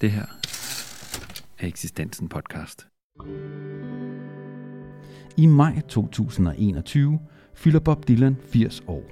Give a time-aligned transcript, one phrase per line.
[0.00, 0.26] Det her
[1.58, 2.86] er Eksistensen podcast.
[5.36, 7.18] I maj 2021
[7.54, 9.02] fylder Bob Dylan 80 år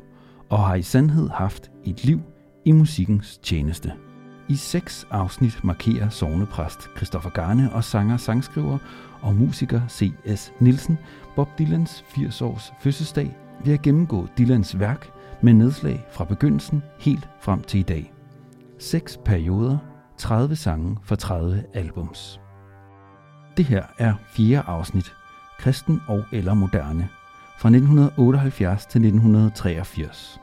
[0.48, 2.20] og har i sandhed haft et liv
[2.64, 3.92] i musikkens tjeneste.
[4.48, 8.78] I seks afsnit markerer sovnepræst Christoffer Garne og sanger, sangskriver
[9.22, 10.52] og musiker C.S.
[10.60, 10.98] Nielsen
[11.36, 15.10] Bob Dylans 80 års fødselsdag ved at gennemgå Dylans værk
[15.42, 18.12] med nedslag fra begyndelsen helt frem til i dag.
[18.78, 19.78] Seks perioder,
[20.18, 22.40] 30 sange for 30 albums.
[23.56, 25.12] Det her er fjerde afsnit,
[25.58, 27.08] Kristen og eller moderne,
[27.58, 30.38] fra 1978 til 1983.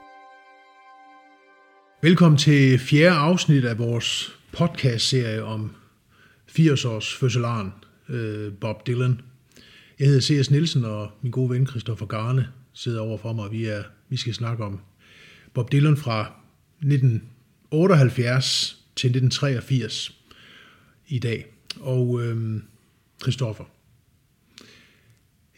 [2.01, 5.75] Velkommen til fjerde afsnit af vores podcast-serie om
[6.49, 7.73] 80-års fødselaren
[8.09, 9.21] øh, Bob Dylan.
[9.99, 10.51] Jeg hedder C.S.
[10.51, 14.17] Nielsen, og min gode ven Christoffer Garne sidder over for mig, og vi, er, vi
[14.17, 14.79] skal snakke om
[15.53, 16.31] Bob Dylan fra
[16.81, 20.19] 1978 til 1983
[21.07, 21.45] i dag.
[21.79, 22.61] Og øh,
[23.21, 23.63] Christoffer,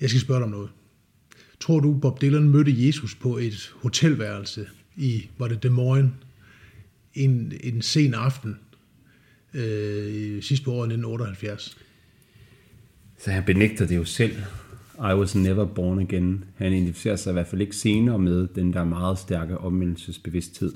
[0.01, 0.69] jeg skal spørge dig om noget.
[1.59, 6.11] Tror du, Bob Dylan mødte Jesus på et hotelværelse i, var det Des Moines,
[7.13, 8.59] en, en sen aften
[9.53, 11.77] øh, sidste på året 1978?
[13.17, 14.35] Så han benægter det jo selv.
[14.97, 16.43] I was never born again.
[16.57, 20.73] Han identificerer sig i hvert fald ikke senere med den der meget stærke omvendelsesbevidsthed.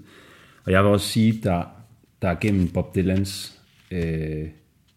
[0.63, 1.63] Og jeg vil også sige, der,
[2.21, 4.47] der gennem Bob Dylans øh,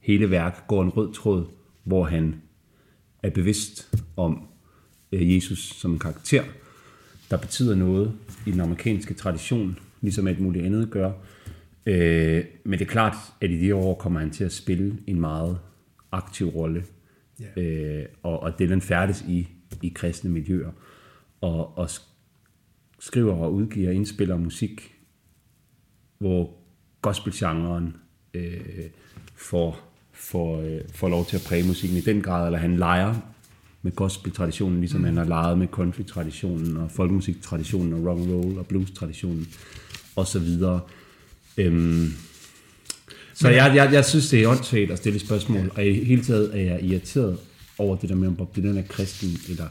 [0.01, 1.47] hele værk går en rød tråd,
[1.85, 2.43] hvor han
[3.23, 4.49] er bevidst om
[5.13, 6.43] øh, Jesus som en karakter,
[7.31, 8.13] der betyder noget
[8.47, 11.13] i den amerikanske tradition, ligesom alt muligt andet gør.
[11.87, 15.21] Øh, men det er klart, at i de år kommer han til at spille en
[15.21, 15.59] meget
[16.13, 16.85] aktiv rolle.
[17.59, 18.01] Yeah.
[18.01, 19.49] Øh, og, og Dylan færdes i,
[19.83, 20.71] i kristne miljøer.
[21.41, 21.91] Og, og
[22.99, 24.95] skriver og udgiver og indspiller musik,
[26.19, 26.62] hvor
[27.03, 27.97] gospelgenren
[28.35, 28.61] øh,
[29.37, 33.15] får, får, øh, får lov til at præge musikken i den grad, eller han leger
[33.83, 35.05] med gospel-traditionen, ligesom mm.
[35.05, 39.49] han har leget med country-traditionen, og folkemusik-traditionen, og rock and roll og blues-traditionen,
[40.17, 40.81] og så videre.
[41.57, 42.13] Øhm,
[43.35, 46.59] så jeg, jeg, jeg synes, det er åndssvagt at stille spørgsmål, og i hele taget
[46.59, 47.39] er jeg irriteret
[47.79, 49.69] over det der med, om Bob Dylan er kristen eller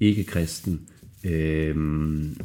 [0.00, 0.80] ikke kristen.
[1.24, 2.36] Øhm,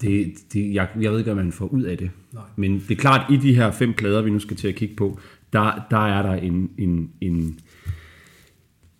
[0.00, 2.10] det, det, jeg, jeg ved ikke, hvad man får ud af det.
[2.32, 2.42] Nej.
[2.56, 4.96] Men det er klart, i de her fem plader, vi nu skal til at kigge
[4.96, 5.18] på,
[5.52, 7.60] der, der er der en, en, en,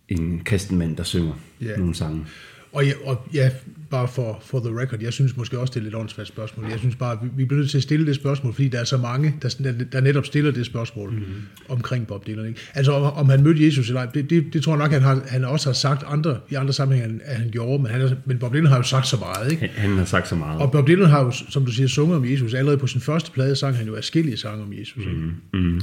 [0.09, 1.79] en kristen mand, der synger yeah.
[1.79, 2.27] nogle sange.
[2.73, 3.51] Og ja, og ja,
[3.91, 6.70] bare for, for the record, jeg synes måske også, det er et lidt åndssvagt spørgsmål.
[6.70, 8.84] Jeg synes bare, vi, vi bliver nødt til at stille det spørgsmål, fordi der er
[8.84, 11.22] så mange, der, der netop stiller det spørgsmål mm.
[11.69, 12.47] omkring Bob Dylan.
[12.47, 12.60] Ikke?
[12.74, 15.02] Altså om, om han mødte Jesus eller ej, det, det, det tror jeg nok, han,
[15.02, 18.10] har, han også har sagt andre, i andre sammenhænge, at han gjorde, men, han er,
[18.24, 19.52] men Bob Dylan har jo sagt så meget.
[19.52, 19.69] Ikke?
[19.74, 20.60] Han, han har sagt så meget.
[20.60, 22.54] Og Bob Dylan har jo, som du siger, sunget om Jesus.
[22.54, 25.04] Allerede på sin første plade sang han jo afskillige sange om Jesus.
[25.04, 25.20] Ikke?
[25.53, 25.60] Mm.
[25.60, 25.80] Mm.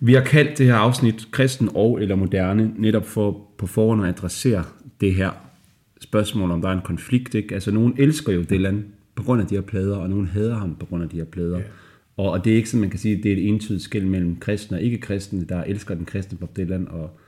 [0.00, 4.08] Vi har kaldt det her afsnit kristen og eller moderne, netop for på forhånd at
[4.08, 4.64] adressere
[5.00, 5.30] det her
[6.02, 7.34] spørgsmål, om der er en konflikt.
[7.34, 7.54] Ikke?
[7.54, 10.76] Altså, nogen elsker jo Dylan på grund af de her plader, og nogen hader ham
[10.80, 11.58] på grund af de her plader.
[11.58, 11.70] Yeah.
[12.16, 14.04] Og, og det er ikke sådan, man kan sige, at det er et entydigt skæld
[14.04, 17.18] mellem kristne og ikke-kristne, der elsker den kristne Bob Dylan, og,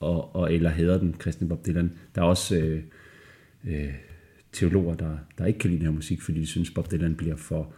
[0.00, 1.92] og, og eller hader den kristne Bob Dylan.
[2.14, 2.80] Der er også øh,
[3.64, 3.92] øh,
[4.52, 7.36] teologer, der, der ikke kan lide den her musik, fordi de synes, Bob Dylan bliver
[7.36, 7.72] for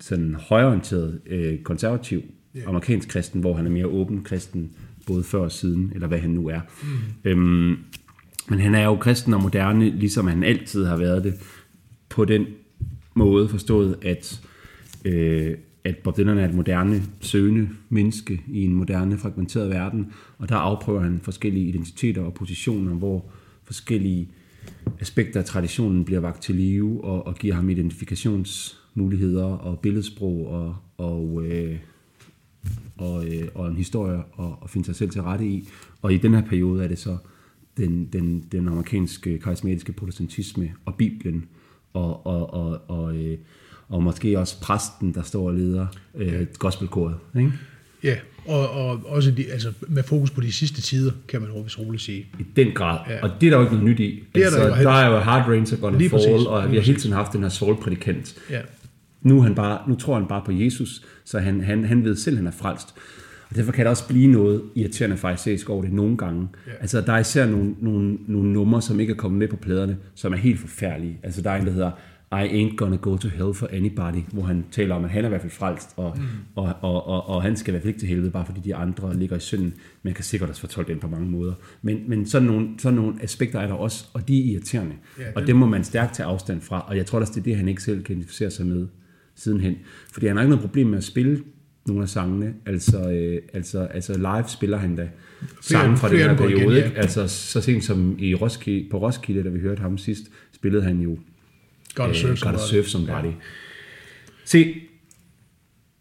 [0.00, 2.22] sådan højorienteret, øh, konservativ,
[2.56, 2.68] yeah.
[2.68, 4.72] amerikansk kristen, hvor han er mere åben kristen,
[5.06, 6.60] både før og siden, eller hvad han nu er.
[6.82, 7.30] Mm.
[7.30, 7.76] Øhm,
[8.48, 11.34] men han er jo kristen og moderne, ligesom han altid har været det,
[12.08, 12.46] på den
[13.14, 14.40] måde forstået, at,
[15.04, 20.48] øh, at Bob Dylan er et moderne, søgende menneske i en moderne, fragmenteret verden, og
[20.48, 23.24] der afprøver han forskellige identiteter og positioner, hvor
[23.64, 24.28] forskellige
[25.00, 30.76] aspekter af traditionen bliver vagt til live og, og giver ham identifikationsmuligheder og billedsprog og,
[30.98, 31.76] og, øh,
[32.96, 35.68] og, øh, og en historie og, og finde sig selv til rette i.
[36.02, 37.16] Og i den her periode er det så
[37.76, 41.44] den, den, den amerikanske karismatiske protestantisme og Bibelen,
[41.92, 43.38] og, og, og, og, øh,
[43.88, 46.44] og måske også præsten, der står og leder øh, ja.
[46.58, 47.14] gospelkoret.
[47.36, 47.52] Ikke?
[48.02, 51.78] Ja, og, og også de, altså med fokus på de sidste tider, kan man vist
[51.78, 52.26] roligt sige.
[52.38, 53.22] I den grad, ja.
[53.22, 54.24] og det er der jo ikke noget nyt i.
[54.34, 56.70] Det er altså, der, jo der er jo Hard Rains og Gonna Fall, præcis, og
[56.70, 58.34] vi har hele tiden haft den her Saul-prædikant.
[58.50, 58.60] Ja.
[59.22, 62.34] Nu, han bare, nu tror han bare på Jesus, så han, han, han ved selv,
[62.34, 62.94] at han er frelst.
[63.50, 66.48] Og derfor kan der også blive noget irriterende farisæisk over det nogle gange.
[66.66, 66.72] Ja.
[66.80, 69.96] Altså, der er især nogle, nogle, nogle numre, som ikke er kommet med på pladerne,
[70.14, 71.18] som er helt forfærdelige.
[71.22, 71.90] Altså, der er en, der hedder
[72.32, 75.28] I ain't gonna go to hell for anybody, hvor han taler om, at han er
[75.28, 76.22] i hvert fald frelst, og, mm.
[76.54, 78.74] og, og, og, og han skal i hvert fald ikke til helvede, bare fordi de
[78.74, 79.74] andre ligger i synden.
[80.02, 81.52] Man kan sikkert også fortolke den på mange måder.
[81.82, 84.94] Men, men sådan, nogle, sådan nogle aspekter er der også, og de er irriterende.
[85.18, 87.44] Ja, og det må man stærkt tage afstand fra, og jeg tror også, det er
[87.44, 88.86] det, han ikke selv kan identificere sig med
[89.34, 89.74] sidenhen.
[90.12, 91.42] Fordi han har ikke noget problem med at spille
[91.86, 92.54] nogle af sangene.
[92.66, 95.08] Altså, øh, altså, altså live spiller han da
[95.60, 96.80] sange fra den her går igen, periode.
[96.80, 96.90] ja.
[96.96, 100.22] Altså så sent som i Roskilde, på Roskilde, da vi hørte ham sidst,
[100.52, 101.18] spillede han jo
[101.94, 103.34] Godt at øh, surfe, Gotta Surf som var det.
[104.44, 104.74] Se,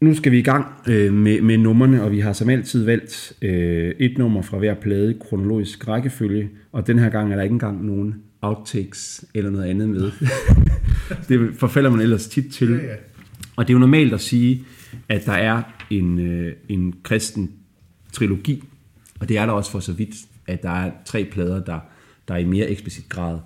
[0.01, 3.33] nu skal vi i gang øh, med, med numrene, og vi har som altid valgt
[3.41, 7.43] øh, et nummer fra hver plade i kronologisk rækkefølge, og den her gang er der
[7.43, 10.11] ikke engang nogen outtakes eller noget andet med.
[11.29, 12.69] det forfælder man ellers tit til.
[12.69, 12.95] Ja, ja.
[13.55, 14.65] Og det er jo normalt at sige,
[15.09, 17.51] at der er en, øh, en kristen
[18.11, 18.63] trilogi,
[19.19, 20.15] og det er der også for så vidt,
[20.47, 21.79] at der er tre plader, der,
[22.27, 23.39] der i mere eksplicit grad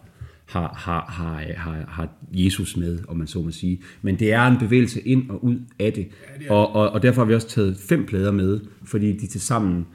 [0.45, 3.81] har, har, har, har, har Jesus med, om man så må sige.
[4.01, 6.07] Men det er en bevægelse ind og ud af det,
[6.49, 9.85] og, og, og derfor har vi også taget fem plader med, fordi de til sammen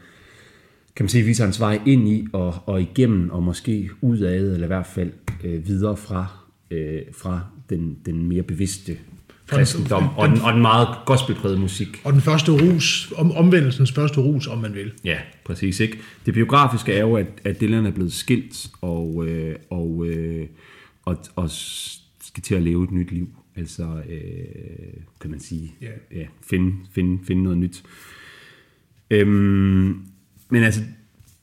[0.97, 4.37] kan man sige, viser hans vej ind i og, og igennem, og måske ud af,
[4.37, 5.13] eller i hvert fald
[5.45, 6.27] øh, videre fra,
[6.71, 8.99] øh, fra den, den mere bevidste
[9.47, 12.01] kristendom, og den, og den meget gospelprægede musik.
[12.05, 14.93] Og den første rus, om, omvendelsens første rus, om man vil.
[15.05, 15.81] Ja, præcis.
[15.81, 15.99] Ikke?
[16.27, 20.47] Det biografiske er jo, at, at Dylan er blevet skilt, og, øh, og, øh,
[21.05, 23.29] og, og skal til at leve et nyt liv.
[23.57, 25.89] Altså, øh, kan man sige, Ja.
[26.19, 27.83] ja, finde, finde, finde noget nyt.
[29.11, 30.01] Øhm,
[30.49, 30.81] men altså,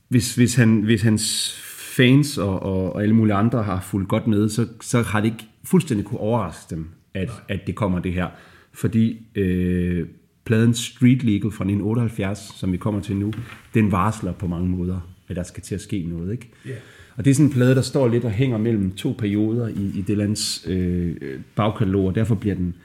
[0.08, 1.56] hvis, hvis, han, hvis hans
[1.96, 5.26] fans og, og, og alle mulige andre har fulgt godt med, så, så har det
[5.28, 8.28] ikke fuldstændig kunne overraske dem, at, at det kommer det her.
[8.74, 10.08] Fordi øh,
[10.46, 13.34] pladen Street Legal fra 1978, som vi kommer til nu,
[13.74, 16.32] den varsler på mange måder, at der skal til at ske noget.
[16.32, 16.50] Ikke?
[16.66, 16.72] Ja.
[17.16, 19.92] Og det er sådan en plade, der står lidt og hænger mellem to perioder i,
[19.96, 21.16] i Dylans øh,
[21.56, 22.76] bagkatalog, og derfor bliver den,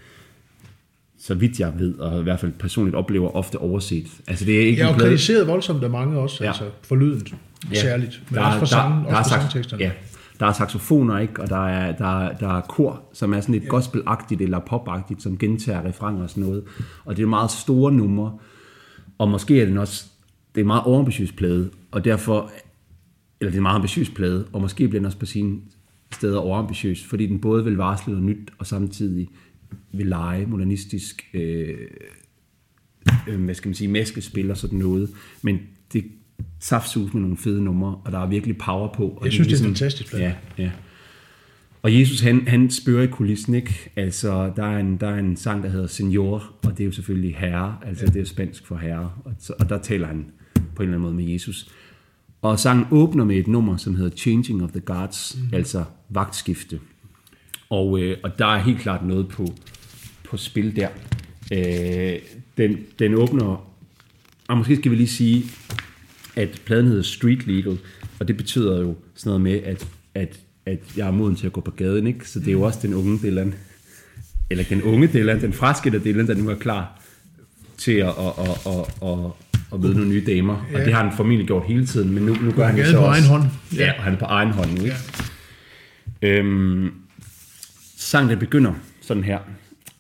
[1.18, 4.06] så vidt jeg ved, og i hvert fald personligt oplever, ofte overset.
[4.26, 6.44] Altså det er ikke Jeg plade, kritiseret voldsomt af mange også, Ja.
[6.44, 6.50] ja.
[6.50, 7.22] altså for lyden
[7.72, 9.82] særligt, men der, også for, sangen, der, for er sangteksterne.
[9.82, 9.90] ja,
[10.40, 11.42] der er saxofoner, ikke?
[11.42, 15.38] og der er, der, der er kor, som er sådan lidt gospelagtigt eller popagtigt, som
[15.38, 16.64] gentager refranger og sådan noget.
[17.04, 18.38] Og det er meget store numre,
[19.18, 20.04] og måske er den også,
[20.54, 22.50] det er en meget overambitiøs plade, og derfor,
[23.40, 25.58] eller det er en meget ambitiøs plade, og måske bliver den også på sine
[26.12, 29.28] steder overambitiøs, fordi den både vil varsle noget nyt, og samtidig
[29.92, 31.78] vil lege modernistisk øh,
[33.28, 35.10] øh, hvad skal man sige, maskespil og sådan noget.
[35.42, 35.58] Men
[35.92, 36.04] det
[36.60, 39.08] saftsus med nogle fede numre, og der er virkelig power på.
[39.08, 40.24] Og Jeg synes, det er en ligesom- fantastisk plade.
[40.24, 40.34] Ja,
[40.64, 40.70] ja.
[41.82, 43.90] Og Jesus, han, han spørger i kulissen, ikke?
[43.96, 46.92] Altså, der er, en, der er en sang, der hedder Senor, og det er jo
[46.92, 50.26] selvfølgelig herre, altså det er spansk for herre, og, så, og der taler han
[50.74, 51.68] på en eller anden måde med Jesus.
[52.42, 55.54] Og sangen åbner med et nummer, som hedder Changing of the Guards, mm.
[55.54, 56.80] altså vagtskifte.
[57.70, 59.46] Og, øh, og der er helt klart noget på,
[60.24, 60.88] på spil der.
[61.52, 62.18] Øh,
[62.56, 63.66] den, den åbner,
[64.48, 65.44] og måske skal vi lige sige,
[66.36, 67.78] at pladen hedder Street Legal,
[68.20, 71.52] og det betyder jo sådan noget med, at, at, at jeg er moden til at
[71.52, 72.28] gå på gaden, ikke?
[72.28, 73.54] Så det er jo også den unge Dylan,
[74.50, 77.00] eller den unge Dylan, den fraskilte Dylan, der nu er klar
[77.78, 79.18] til at, at, at, at, at,
[79.72, 80.66] at møde nogle nye damer.
[80.72, 80.78] Ja.
[80.78, 82.94] Og det har han formentlig gjort hele tiden, men nu, nu gør han det gaden
[82.94, 83.20] så på også.
[83.20, 83.44] egen hånd.
[83.76, 83.92] Ja, Ja.
[83.98, 84.96] og han er på egen hånd nu, ikke?
[86.22, 86.90] Øhm,
[87.96, 89.38] sangen den begynder sådan her,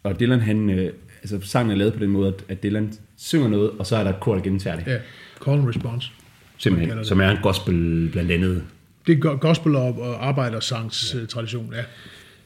[0.02, 0.92] og Dylan han, øh,
[1.22, 4.10] altså sangen er lavet på den måde, at, Dylan synger noget, og så er der
[4.10, 4.86] et kor, der gentager det.
[4.86, 4.96] Ja,
[5.44, 6.10] call and response.
[6.58, 8.64] Simpelthen, som er en gospel blandt andet.
[9.06, 11.26] Det er go- gospel og, og arbejdersangs ja.
[11.26, 11.82] tradition, ja.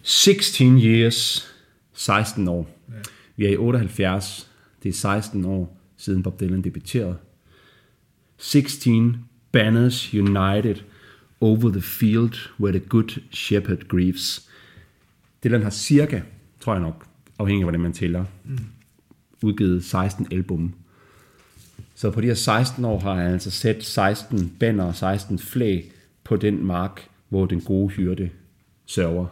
[0.02, 1.48] 16 years,
[1.94, 2.78] 16 år.
[2.88, 2.94] Ja.
[3.36, 4.48] Vi er i 78,
[4.82, 7.16] det er 16 år siden Bob Dylan debuterede.
[8.38, 9.16] 16
[9.52, 10.76] banners united
[11.40, 14.48] over the field where the good shepherd grieves.
[15.44, 16.20] Dylan har cirka,
[16.60, 17.06] tror jeg nok,
[17.38, 18.58] afhængig af hvordan man tæller, mm.
[19.42, 20.74] udgivet 16 album.
[22.00, 25.92] Så på de her 16 år har han altså sat 16 banner og 16 flag
[26.24, 28.30] på den mark, hvor den gode hyrde
[28.86, 29.26] sørger.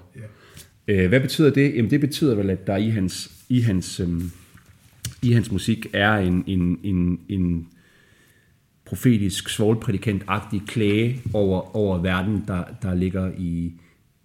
[0.88, 0.94] Ja.
[0.94, 1.74] Øh, hvad betyder det?
[1.74, 4.30] Jamen det betyder vel, at der i hans, i hans, øhm,
[5.22, 7.68] i hans musik er en, en, en, en
[8.84, 13.72] profetisk, svovlprædikant-agtig klage over, over verden, der, der ligger i,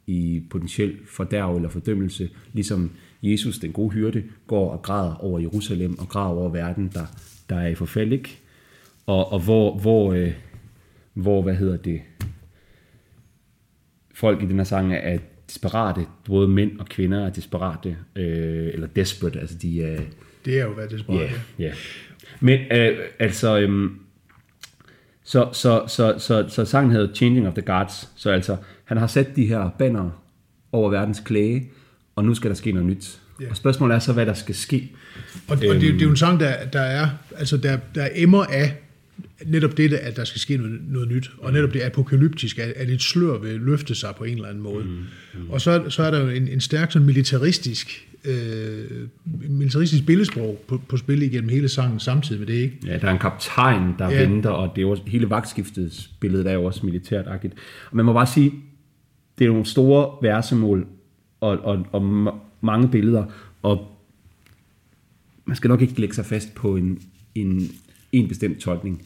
[0.08, 6.00] i potentiel fordærv eller fordømmelse, ligesom Jesus, den gode hyrde, går og græder over Jerusalem
[6.00, 7.06] og græder over verden, der,
[7.50, 8.40] der er i forfald, ikke?
[9.06, 10.34] Og, og hvor, hvor, øh,
[11.14, 12.02] hvor, hvad hedder det,
[14.14, 18.88] folk i den her sang er desperate, både mænd og kvinder er desperate, øh, eller
[18.88, 20.02] desperate, altså de er,
[20.46, 21.74] Det er jo, hvad det er Ja, ja.
[22.40, 24.00] Men øh, altså, øhm,
[25.24, 29.08] så, så, så, så, så sangen hedder Changing of the Guards, så altså, han har
[29.08, 30.10] sat de her banner
[30.72, 31.70] over verdens klage,
[32.16, 33.20] og nu skal der ske noget nyt.
[33.42, 33.50] Ja.
[33.50, 34.92] Og spørgsmålet er så, hvad der skal ske.
[35.48, 37.78] Og, og det, er jo- det er jo en sang, der, der er, altså der,
[37.96, 38.76] der emmer af
[39.46, 42.90] netop det, at der skal ske noget, noget nyt, og netop det apokalyptiske, at, at
[42.90, 44.84] et slør vil løfte sig på en eller anden måde.
[44.84, 44.90] Mm,
[45.42, 45.50] mm.
[45.50, 48.86] Og så, så er der jo en, en stærk sådan militaristisk, øh,
[49.50, 52.78] militaristisk billedsprog på, på spil igennem hele sangen samtidig med det, ikke?
[52.86, 54.22] Ja, der er en kaptajn, der Ja.
[54.22, 57.54] venter, og det er jo hele vagtskiftesbilledet er jo også militært-agtigt.
[57.92, 58.52] Og man må bare sige,
[59.40, 60.88] det er nogle store versemål
[61.42, 62.02] og, og, og
[62.64, 63.26] mange billeder,
[63.62, 64.00] og
[65.46, 67.02] man skal nok ikke lægge sig fast på en,
[67.36, 67.72] en,
[68.12, 69.02] en bestemt tolkning.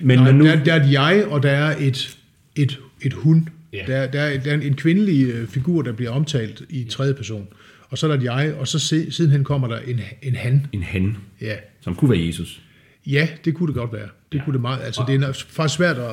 [0.00, 2.18] Men Nej, når nu, der, der er et jeg, og der er et,
[2.56, 3.48] et, et hun.
[3.72, 3.84] Ja.
[3.86, 7.48] Der, der, er, der er en kvindelig øh, figur, der bliver omtalt i tredje person.
[7.90, 10.66] Og så er der et jeg, og så se, sidenhen kommer der en, en han.
[10.72, 11.54] en han, Ja.
[11.80, 12.62] som kunne være Jesus.
[13.06, 14.08] ja, det kunne det godt være.
[14.32, 14.44] Det ja.
[14.44, 14.82] kunne det meget.
[14.84, 16.10] Altså, det er faktisk svært at,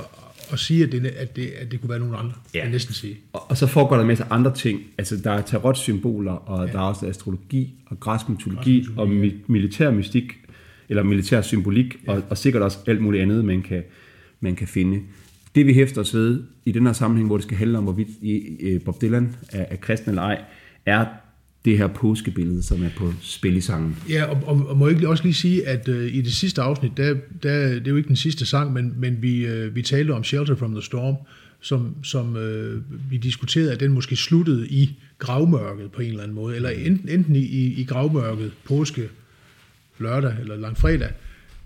[0.52, 2.34] at sige, at det, at, det, at det kunne være nogen andre.
[2.54, 2.60] Ja.
[2.60, 3.18] Jeg næsten sige.
[3.34, 4.82] Og, og så foregår der en masse andre ting.
[4.98, 6.74] Altså, der er tarot-symboler, og ja.
[6.74, 10.38] der er også astrologi og græsk mytologi og mi- militær mystik,
[10.90, 12.14] eller militær symbolik, ja.
[12.14, 13.84] og, og sikkert også alt muligt andet, man kan,
[14.40, 15.02] man kan finde.
[15.56, 18.84] Det vi hæfter os ved i den her sammenhæng, hvor det skal handle om, hvorvidt
[18.86, 20.42] Bob Dylan er, er kristen eller ej,
[20.86, 21.06] er
[21.66, 23.98] det her påskebillede, som er på spil i sangen.
[24.10, 26.62] Ja, og, og, og må jeg ikke også lige sige, at øh, i det sidste
[26.62, 29.82] afsnit, der, der, det er jo ikke den sidste sang, men, men vi, øh, vi
[29.82, 31.16] talte om Shelter from the Storm,
[31.62, 36.36] som, som øh, vi diskuterede, at den måske sluttede i gravmørket på en eller anden
[36.36, 39.10] måde, eller enten, enten i, i, i gravmørket påske
[40.00, 41.10] lørdag eller langfredag,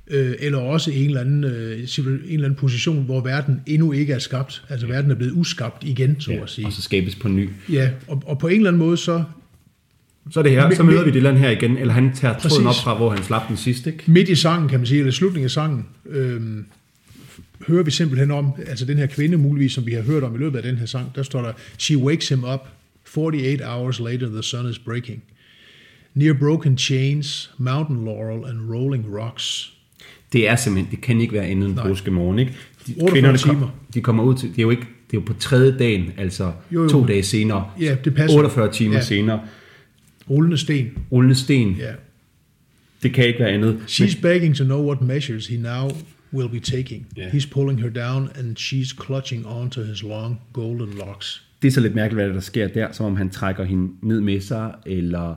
[0.08, 3.92] øh, eller også i en eller, anden, øh, en eller anden position, hvor verden endnu
[3.92, 6.68] ikke er skabt, altså verden er blevet uskabt igen, så at sige.
[6.68, 7.50] Og så skabes på ny.
[7.70, 9.24] Ja, og, og på en eller anden måde, så
[10.32, 12.52] Så er det her, så møder vi Dylan her igen, eller han tager Præcis.
[12.52, 14.04] tråden op fra, hvor han slap den sidste, ikke?
[14.12, 16.66] midt i sangen, kan man sige, eller slutningen af sangen, øhm,
[17.68, 20.38] hører vi simpelthen om, altså den her kvinde muligvis, som vi har hørt om i
[20.38, 22.60] løbet af den her sang, der står der, She wakes him up,
[23.18, 25.24] 48 hours later the sun is breaking.
[26.14, 29.74] Near broken chains, mountain laurel and rolling rocks.
[30.34, 32.52] Det er simpelthen, det kan ikke være andet end påskemorgen, ikke?
[32.88, 33.68] De, 48 kvinderne kom- timer.
[33.94, 36.52] de kommer ud til, det er jo ikke, det er jo på tredje dagen, altså
[36.72, 36.90] Jo, jo.
[36.90, 38.38] to dage senere, Ja, det passer.
[38.38, 39.02] 48 timer ja.
[39.02, 39.40] senere,
[40.30, 40.92] Rullende sten.
[41.12, 41.92] rullende sten, Ja.
[43.04, 43.80] det kan ikke være andet.
[43.88, 45.90] She's begging to know what measures he now
[46.34, 47.08] will be taking.
[47.18, 47.30] Ja.
[47.30, 51.42] He's pulling her down, and she's clutching onto his long golden locks.
[51.62, 54.22] det er så lidt mærkeligt, hvad der sker der, som om han trækker hende ned
[54.22, 55.36] med sig, eller,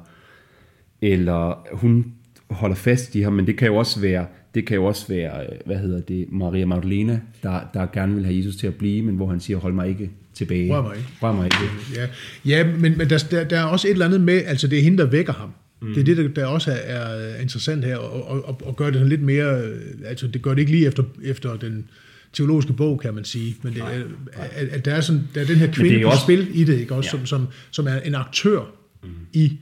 [1.03, 2.13] eller hun
[2.51, 5.43] holder fast i ham, men det kan jo også være, det kan jo også være,
[5.47, 9.03] øh, hvad hedder det, Maria Magdalena, der, der gerne vil have Jesus til at blive,
[9.03, 10.73] men hvor han siger, hold mig ikke tilbage.
[10.75, 11.09] Rør mig ikke.
[11.23, 11.57] Rør mig ikke.
[11.95, 12.07] Ja,
[12.45, 14.83] ja men, men der, der, der er også et eller andet med, altså det er
[14.83, 15.53] hende, der vækker ham.
[15.83, 15.95] Mm.
[15.95, 18.85] Det er det, der, der også er, er interessant her, og, og, og, og gør
[18.87, 19.63] det sådan lidt mere,
[20.05, 21.89] altså det gør det ikke lige efter, efter den
[22.33, 24.03] teologiske bog, kan man sige, men det, er,
[24.33, 26.79] at, at der, er sådan, der er den her kvinde på også- spil i det,
[26.81, 26.95] ikke?
[26.95, 27.19] Også, Ja.
[27.19, 28.61] som, som, som er en aktør
[29.03, 29.09] mm.
[29.33, 29.59] i,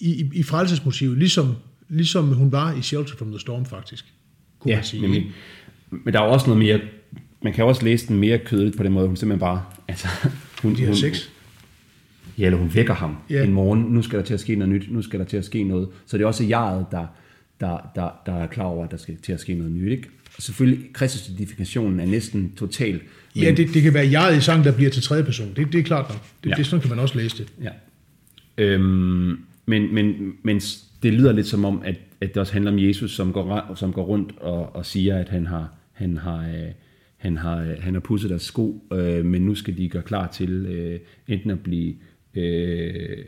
[0.00, 1.54] i, i, frelsesmotivet, ligesom,
[1.88, 4.04] ligesom hun var i Shelter from the Storm faktisk,
[4.58, 5.02] kunne Ja, man sige.
[5.02, 5.30] nemlig.
[5.90, 6.80] Men der er også noget mere,
[7.44, 10.08] man kan også læse den mere kødeligt på den måde, hun simpelthen bare, altså,
[10.62, 11.28] hun, De har hun, sex.
[12.38, 13.44] Ja, eller hun vækker ham ja.
[13.44, 15.44] en morgen, nu skal der til at ske noget nyt, nu skal der til at
[15.44, 15.88] ske noget.
[16.06, 17.06] Så det er også jeget, der,
[17.60, 19.92] der, der, der er klar over, at der skal til at ske noget nyt.
[19.92, 20.08] Ikke?
[20.36, 22.92] Og selvfølgelig, Kristus identifikationen er næsten total.
[22.92, 25.52] Men, Ja, det, det kan være jeget i sang, der bliver til tredje person.
[25.56, 26.18] Det, det er klart nok.
[26.44, 26.54] Det, ja.
[26.54, 27.52] Det, sådan kan man også læse det.
[27.62, 27.70] Ja.
[28.58, 30.60] Øhm, men, men, men
[31.02, 33.92] det lyder lidt som om, at, at det også handler om Jesus, som går, som
[33.92, 36.70] går rundt og, og siger, at han har, han har, øh,
[37.22, 40.26] han har, øh, han har pudset deres sko, øh, men nu skal de gøre klar
[40.26, 41.94] til øh, enten at blive
[42.34, 43.18] øh,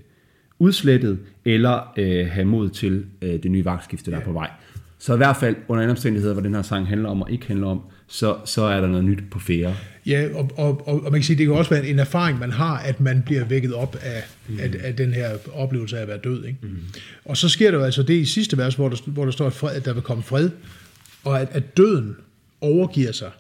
[0.59, 4.51] udslettet, eller øh, have mod til øh, det nye vagtskifte, der er på vej.
[4.99, 7.47] Så i hvert fald, under andre omstændigheder, hvor den her sang handler om og ikke
[7.47, 9.75] handler om, så, så er der noget nyt på fære.
[10.07, 12.51] Ja, og, og, og, og man kan sige, det kan også være en erfaring, man
[12.51, 14.59] har, at man bliver vækket op af, mm.
[14.61, 16.45] af, af den her oplevelse af at være død.
[16.45, 16.59] Ikke?
[16.63, 16.79] Mm.
[17.25, 19.47] Og så sker der jo altså det i sidste vers, hvor der, hvor der står,
[19.47, 20.51] at, fred, at der vil komme fred,
[21.25, 22.17] og at, at døden
[22.61, 23.31] overgiver sig,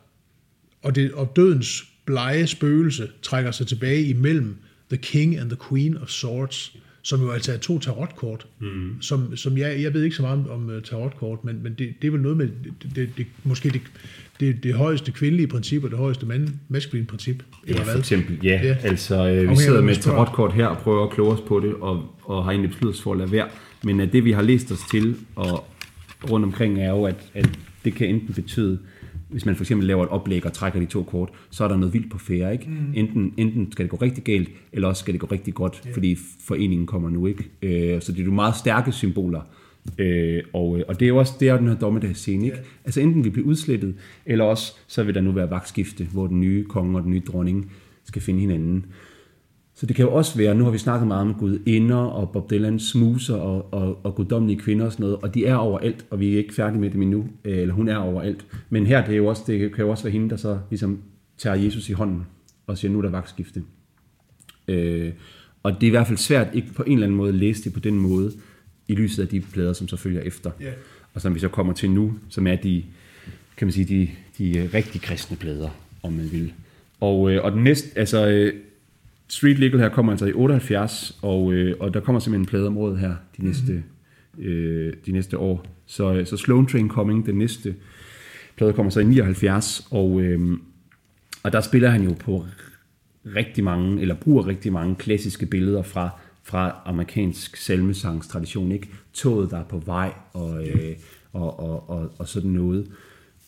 [0.84, 4.56] og, det, og dødens blege spøgelse trækker sig tilbage imellem
[4.90, 9.02] The King and the Queen of Swords, som jo altså er to tarotkort, mm.
[9.02, 11.94] som, som jeg, jeg ved ikke så meget om, om uh, tarotkort, men, men det,
[12.02, 12.48] det er vel noget med,
[12.82, 13.80] det, det, det, måske det,
[14.40, 18.00] det, det højeste kvindelige princip, og det højeste mand, maskuline princip, eller Ja, for hvad?
[18.00, 18.60] eksempel, ja.
[18.62, 18.76] Ja.
[18.82, 21.60] Altså, øh, vi Afhænger sidder med et tarotkort her og prøver at kloge os på
[21.60, 23.48] det, og, og har egentlig besluttet os for at lade være.
[23.84, 25.70] Men at det, vi har læst os til og
[26.30, 27.50] rundt omkring, er jo, at, at
[27.84, 28.78] det kan enten betyde,
[29.34, 31.76] hvis man for eksempel laver et oplæg og trækker de to kort, så er der
[31.76, 32.52] noget vildt på færre.
[32.52, 32.66] Ikke?
[32.68, 32.92] Mm.
[32.94, 35.94] Enten, enten skal det gå rigtig galt, eller også skal det gå rigtig godt, yeah.
[35.94, 37.44] fordi foreningen kommer nu ikke.
[37.62, 39.40] Øh, så det er jo meget stærke symboler.
[39.98, 42.44] Øh, og, og det er jo også det er jo den her dommedagsscene.
[42.44, 42.58] Ikke?
[42.84, 43.94] Altså enten vi bliver udslettet,
[44.26, 47.22] eller også så vil der nu være vagtskifte, hvor den nye konge og den nye
[47.26, 47.72] dronning
[48.04, 48.86] skal finde hinanden.
[49.76, 52.30] Så det kan jo også være, nu har vi snakket meget om Gud inder og
[52.30, 56.06] Bob Dylan smuser og, og, og guddommelige kvinder og sådan noget, og de er overalt,
[56.10, 58.46] og vi er ikke færdige med dem endnu, øh, eller hun er overalt.
[58.70, 61.02] Men her det er jo også, det kan jo også være hende, der så ligesom
[61.38, 62.26] tager Jesus i hånden
[62.66, 63.62] og siger, nu er der vagtskifte.
[64.68, 65.12] Øh,
[65.62, 67.64] og det er i hvert fald svært ikke på en eller anden måde at læse
[67.64, 68.32] det på den måde,
[68.88, 70.50] i lyset af de plader, som så følger efter.
[70.60, 70.70] Ja.
[71.14, 72.84] Og som vi så kommer til nu, som er de,
[73.56, 75.68] kan man sige, de, de rigtig kristne plader,
[76.02, 76.52] om man vil.
[77.00, 78.52] Og, øh, og den næste, altså øh,
[79.28, 82.96] Street Legal her kommer altså i 78, og, øh, og der kommer simpelthen en pladeområde
[82.96, 84.44] her de næste, mm-hmm.
[84.44, 85.66] øh, de næste år.
[85.86, 87.74] Så, øh, så Sloan Train Coming, den næste
[88.56, 90.58] plade kommer så i 79, og, øh,
[91.42, 92.44] og der spiller han jo på
[93.36, 96.10] rigtig mange, eller bruger rigtig mange klassiske billeder fra,
[96.42, 98.88] fra amerikansk salmesangstradition, ikke?
[99.12, 100.96] Toget, der er på vej, og, øh,
[101.32, 102.88] og, og, og, og sådan noget.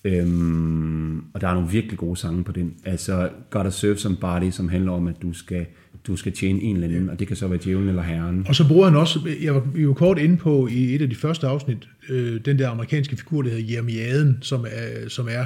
[0.07, 2.75] Øhm, og der er nogle virkelig gode sange på den.
[2.85, 5.67] Altså, Gotta Serve Somebody, som handler om, at du skal,
[6.07, 8.47] du skal tjene en eller anden, og det kan så være djævlen eller herren.
[8.49, 11.17] Og så bruger han også, jeg var, var kort inde på i et af de
[11.17, 15.45] første afsnit, øh, den der amerikanske figur, der hedder Jeremiaden, som er, som er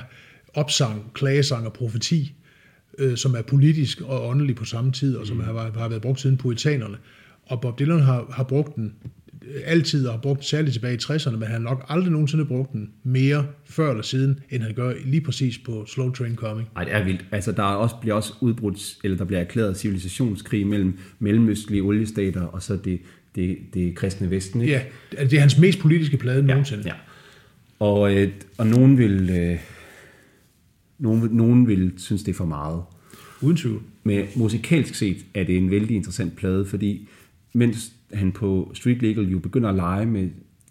[0.55, 2.35] opsang, klagesang og profeti,
[2.99, 5.43] øh, som er politisk og åndelig på samme tid, og som mm.
[5.43, 6.97] har, har været brugt siden puritanerne.
[7.47, 8.93] Og Bob Dylan har, har brugt den
[9.65, 12.91] altid, har brugt særligt tilbage i 60'erne, men han har nok aldrig nogensinde brugt den
[13.03, 16.69] mere før eller siden, end han gør lige præcis på Slow Train Coming.
[16.77, 17.25] Ej, det er vildt.
[17.33, 22.43] Altså, der er også, bliver også udbrudt, eller der bliver erklæret civilisationskrig mellem mellemøstlige oliestater
[22.43, 23.01] og så det,
[23.35, 24.73] det, det kristne vesten, ikke?
[24.73, 26.83] Ja, altså, det er hans mest politiske plade nogensinde.
[26.87, 26.95] Ja.
[27.79, 29.59] Og, øh, og nogen vil, øh,
[30.99, 32.83] nogen, nogen vil synes, det er for meget.
[33.41, 33.83] Uden tvivl.
[34.05, 37.09] Men musikalsk set er det en vældig interessant plade, fordi
[37.53, 40.29] mens han på Street Legal jo begynder at lege med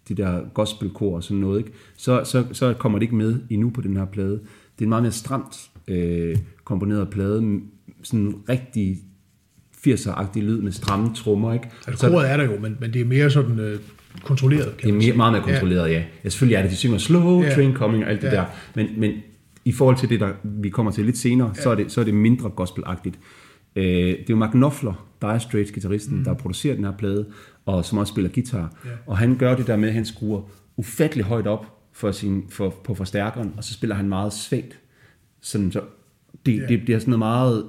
[0.09, 1.71] de der gospelkor og sådan noget, ikke?
[1.97, 4.31] Så, så, så kommer det ikke med endnu på den her plade.
[4.31, 4.39] Det
[4.79, 5.55] er en meget mere stramt
[5.87, 7.59] øh, komponeret plade,
[8.03, 8.97] sådan en rigtig
[9.87, 11.69] 80'er-agtig lyd med stramme trommer, ikke?
[11.87, 13.79] Altså, koret er der jo, men, men det er mere sådan øh,
[14.23, 16.03] kontrolleret, kan Det er mere, meget mere kontrolleret, ja.
[16.23, 16.29] ja.
[16.29, 17.53] Selvfølgelig er det, de synger slow Ja.
[17.55, 18.31] train coming og alt det Ja.
[18.35, 19.11] der, men, men
[19.65, 22.05] i forhold til det, der vi kommer til lidt senere, så, er det, så er
[22.05, 23.19] det mindre gospelagtigt.
[23.75, 26.23] Øh, det er jo Mark Knopfler, Dire Straits guitaristen, mm.
[26.23, 27.25] der producerer den her plade,
[27.65, 28.75] og som også spiller guitar.
[28.85, 28.89] Ja.
[29.07, 30.41] Og han gør det der med, at han skruer
[30.77, 34.79] ufattelig højt op for sin, for, på forstærkeren, og så spiller han meget svagt.
[35.41, 35.81] Sådan, så
[36.45, 36.65] det, Ja.
[36.67, 37.65] det bliver sådan noget meget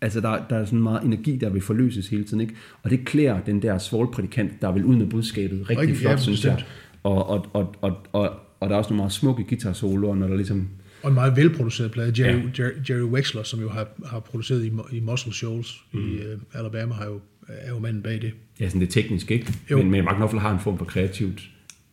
[0.00, 2.54] altså der, der er sådan meget energi, der vil forløses hele tiden, ikke?
[2.82, 6.16] Og det klæder den der svovlprædikant, der vil ud med budskabet rigtig, Rigtig, flot, ja,
[6.16, 6.54] synes jeg.
[6.54, 6.70] bestemt.
[7.02, 10.36] Og, og, og, og, og, og der er også nogle meget smukke guitar-soloer, når der
[10.36, 10.68] ligesom...
[11.02, 12.22] Og en meget velproduceret plade.
[12.22, 12.42] Jerry, Ja.
[12.58, 16.00] Jerry, Jerry Wexler, som jo har, har produceret i, i Muscle Shoals mm.
[16.00, 18.32] i uh, Alabama, har jo, er jo manden bag det.
[18.60, 19.52] Ja, sådan det tekniske, ikke?
[19.70, 19.78] Jo.
[19.78, 21.42] Men, men Mark Knopfler har en form for kreativt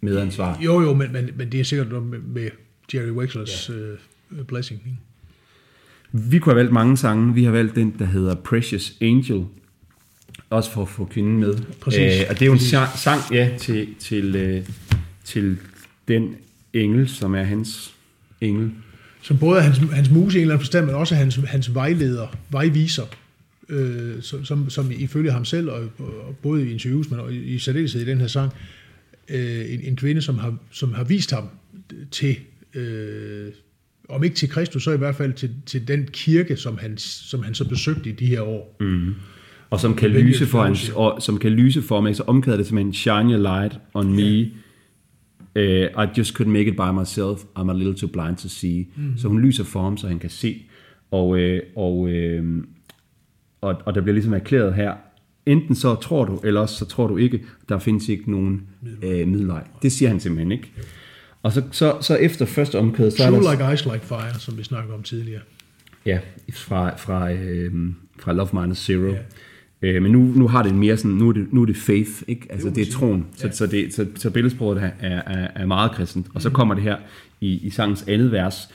[0.02, 0.60] medansvar.
[0.62, 2.50] Jo, jo, men, men, men det er sikkert noget med, med
[2.94, 4.38] Jerry Wexlers ja.
[4.40, 4.82] uh, blessing.
[4.86, 4.98] Ikke?
[6.12, 7.34] Vi kunne have valgt mange sange.
[7.34, 9.46] Vi har valgt den, der hedder Precious Angel.
[10.50, 11.58] Også for at få kvinden med.
[11.82, 12.00] Præcis.
[12.22, 14.66] Øh, og det er jo en sang, sang ja, til, til, øh,
[15.24, 15.58] til
[16.08, 16.36] den
[16.74, 17.94] engel, som er hans
[18.42, 18.72] engel.
[19.22, 21.76] Som både er hans, hans muse i en eller anden forstand, men også hans, hans
[21.76, 23.04] vejleder, vejviser,
[23.70, 27.38] øh, som, som, som ifølge ham selv, og, og både i interviews, men også i,
[27.38, 28.52] i særdeleshed i den her sang,
[29.30, 31.50] øh, en, en kvinde, som har, som har vist ham
[32.12, 32.36] til,
[32.74, 33.48] øh,
[34.10, 37.44] om ikke til Kristus, så i hvert fald til, til den kirke, som han, som
[37.44, 38.76] han så besøgte i de her år.
[38.80, 39.16] Mm.
[39.70, 42.68] Og som kan, lyse for hans, og, som kan lyse for mig, så omklæder det
[42.68, 44.48] simpelthen Shine your light on me.
[45.60, 47.44] Uh, I just couldn't make it by myself.
[47.58, 48.88] I'm a little too blind to see.
[48.96, 49.18] Mm.
[49.18, 50.66] Så hun lyser for ham, så han kan se.
[51.12, 52.64] Og, øh, og, øh,
[53.62, 54.94] og, og der bliver ligesom erklæret her,
[55.46, 58.62] enten så tror du, eller også så tror du ikke, der findes ikke nogen
[59.04, 59.64] øh, middelvej.
[59.82, 60.72] Det siger han simpelthen ikke.
[61.44, 63.52] Og så, så, så efter første omkvæd, så er True der...
[63.52, 65.42] like ice, like fire, som vi snakkede om tidligere.
[66.06, 66.20] Ja,
[66.54, 67.74] fra, fra, øh,
[68.20, 69.08] fra Love Minus Zero.
[69.08, 69.18] Ja.
[69.82, 71.78] Øh, men nu, nu har det en mere sådan, nu er det, nu er det
[71.78, 72.48] faith, ikke?
[72.50, 72.94] Altså det er præcis.
[72.94, 73.26] troen.
[73.36, 73.52] Så, Ja.
[73.52, 76.28] så, det, så, så billedsproget er, er, er meget kristent.
[76.34, 76.98] Og så kommer det her
[77.42, 78.70] i, i sangens andet vers,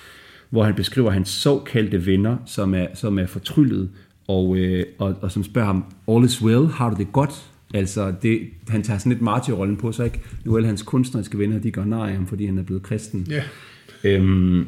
[0.50, 3.90] hvor han beskriver hans såkaldte venner, som er, som er fortryllet,
[4.28, 7.44] og, øh, og, og som spørger ham, all is well, har du det godt?
[7.74, 10.20] Altså, det, han tager sådan lidt martyrrollen på sig, ikke?
[10.44, 13.26] Nu er alle hans kunstneriske venner, de gør nej ham, fordi han er blevet kristen.
[13.30, 13.42] Ja,
[14.04, 14.66] Øhm,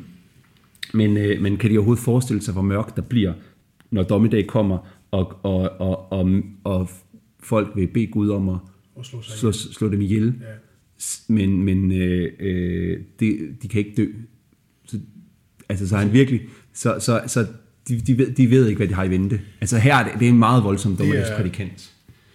[0.95, 3.33] men, øh, men kan de overhovedet forestille sig, hvor mørkt der bliver,
[3.91, 4.79] når dommedag kommer,
[5.17, 6.91] og, og, og, og, og
[7.41, 8.59] folk vil bede Gud om at
[8.97, 10.47] og slå slå, slå dem ihjel, Ja.
[11.29, 14.07] Men, men øh, øh, det, de kan ikke dø.
[14.87, 14.99] Så,
[15.69, 16.41] altså, så er han virkelig...
[16.73, 17.47] Så, så, så
[17.89, 19.41] de, de, ved, de ved ikke, hvad de har i vente.
[19.61, 21.93] Altså her er det, det er en meget voldsom dommedagsprædikant.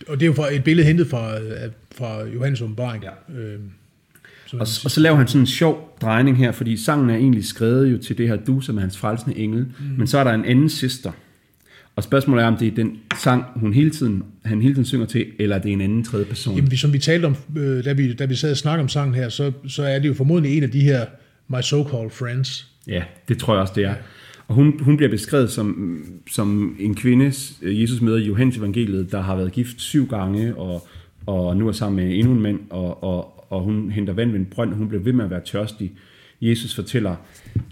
[0.07, 3.03] Og det er jo fra et billede hentet fra, øh, fra Johannes åbenbaring.
[3.03, 3.09] Ja.
[4.45, 7.45] Som Og, og så laver han sådan en sjov drejning her, fordi sangen er egentlig
[7.45, 9.85] skrevet jo til det her du, som er hans frelsende engel, mm.
[9.97, 11.11] men så er der en anden søster.
[11.95, 15.05] Og spørgsmålet er, om det er den sang, hun hele tiden, han hele tiden synger
[15.05, 16.55] til, eller er det en anden tredje person.
[16.55, 19.15] Jamen, som vi talte om, øh, da, vi, da vi sad og snakkede om sangen
[19.15, 21.05] her, så, så er det jo formodentlig en af de her
[21.47, 22.67] My So-Called Friends.
[22.87, 23.95] Ja, det tror jeg også, det er.
[24.47, 25.99] Og hun, hun bliver beskrevet som,
[26.31, 30.87] som en kvinde, Jesus møder i Johannes evangeliet, der har været gift syv gange, og
[31.25, 34.39] og nu er sammen med endnu en mand, og, og, og hun henter vand ved
[34.39, 35.91] en brønd, hun bliver ved med at være tørstig.
[36.41, 37.15] Jesus fortæller,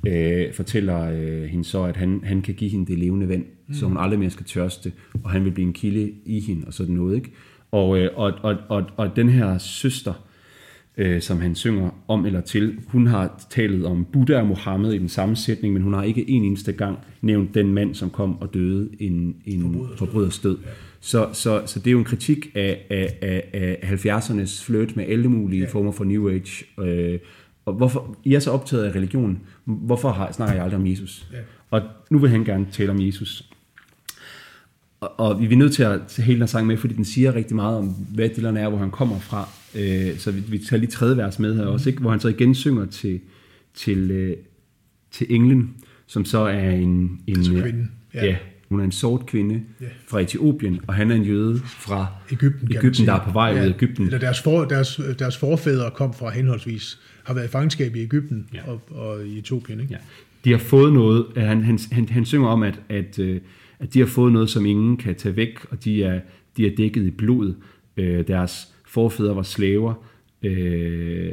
[0.08, 3.74] øh, fortæller øh, hende så, at han, han kan give hende det levende vand, mm.
[3.74, 4.92] så hun aldrig mere skal tørste,
[5.24, 7.16] og han vil blive en kilde i hende, og sådan noget.
[7.16, 7.32] Ikke?
[7.72, 10.14] Og, øh, og, og, og, og den her søster,
[10.98, 14.98] øh, som han synger om eller til, hun har talt om Buddha og Mohammed i
[14.98, 18.42] den samme sætning, men hun har ikke en eneste gang nævnt den mand, som kom
[18.42, 20.58] og døde en, en forbryderstød.
[20.66, 20.70] Ja.
[21.00, 25.06] Så, så, så det er jo en kritik af, af, af, af 70'ernes flirt med
[25.08, 25.70] alle mulige ja.
[25.70, 26.66] former for New Age.
[26.80, 27.20] Øh,
[27.66, 31.28] og hvorfor, I er så optaget af religion, hvorfor har, snakker jeg aldrig om Jesus?
[31.34, 31.38] Ja.
[31.70, 33.50] Og nu vil han gerne tale om Jesus.
[35.00, 37.36] Og, og vi er nødt til at tage hele den sang med, fordi den siger
[37.36, 39.50] rigtig meget om, hvad Dylan er, hvor han kommer fra.
[39.76, 41.72] Øh, så vi, vi tager lige tredje vers med her mm.
[41.72, 42.02] også, ikke?
[42.02, 43.20] hvor han så igen synger til,
[43.74, 44.38] til, øh,
[45.12, 45.76] til englen,
[46.08, 47.22] som så er en...
[47.28, 47.92] en altså kvinden.
[48.14, 48.26] Ja.
[48.26, 48.38] ja,
[48.70, 49.86] hun er en sort kvinde ja.
[50.08, 53.54] fra Etiopien, og han er en jøde fra Egypten, Egypten der er på vej ja,
[53.54, 54.06] ud af Egypten.
[54.06, 58.48] Eller deres, for, deres, deres forfædre kom fra henholdsvis, har været i fangenskab i Egypten
[58.54, 58.60] ja.
[58.68, 59.80] og, og i Etiopien.
[59.80, 59.94] Ikke?
[59.94, 60.00] Ja.
[60.46, 63.42] De har fået noget, han, han, han, han synger om, at, at, øh,
[63.80, 66.22] at de har fået noget, som ingen kan tage væk, og de er,
[66.58, 67.54] de er dækket i blod.
[67.98, 69.94] Øh, deres forfædre var slaver,
[70.44, 71.32] øh,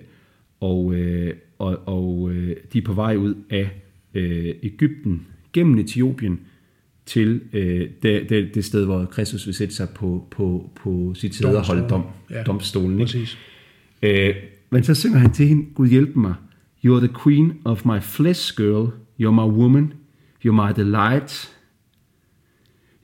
[0.61, 3.71] og, øh, og, og øh, de er på vej ud af
[4.15, 6.41] øh, Ægypten gennem Etiopien
[7.07, 11.35] til øh, det, det, det sted, hvor Kristus vil sætte sig på, på, på sit
[11.35, 13.01] sæde og holde dom, ja, domstolen.
[13.01, 13.29] Ikke?
[14.03, 14.35] Øh,
[14.71, 16.35] men så synger han til hende, Gud hjælp mig,
[16.85, 18.93] You're the queen of my flesh, girl.
[19.21, 19.93] You're my woman.
[20.45, 21.53] You're my delight.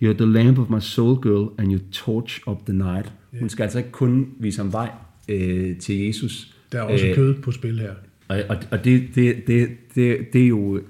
[0.03, 3.13] You're the lamp of my soul, girl, and you torch of the night.
[3.33, 3.41] Yeah.
[3.41, 4.91] Hun skal altså ikke kun vise ham vej
[5.29, 6.55] øh, til Jesus.
[6.73, 7.95] Der er også øh, kød på spil her.
[8.29, 10.81] Og, og, og det, det, det, det, det er jo,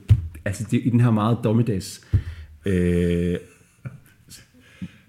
[0.45, 2.07] altså det, i den her meget dommedags
[2.67, 3.37] øh,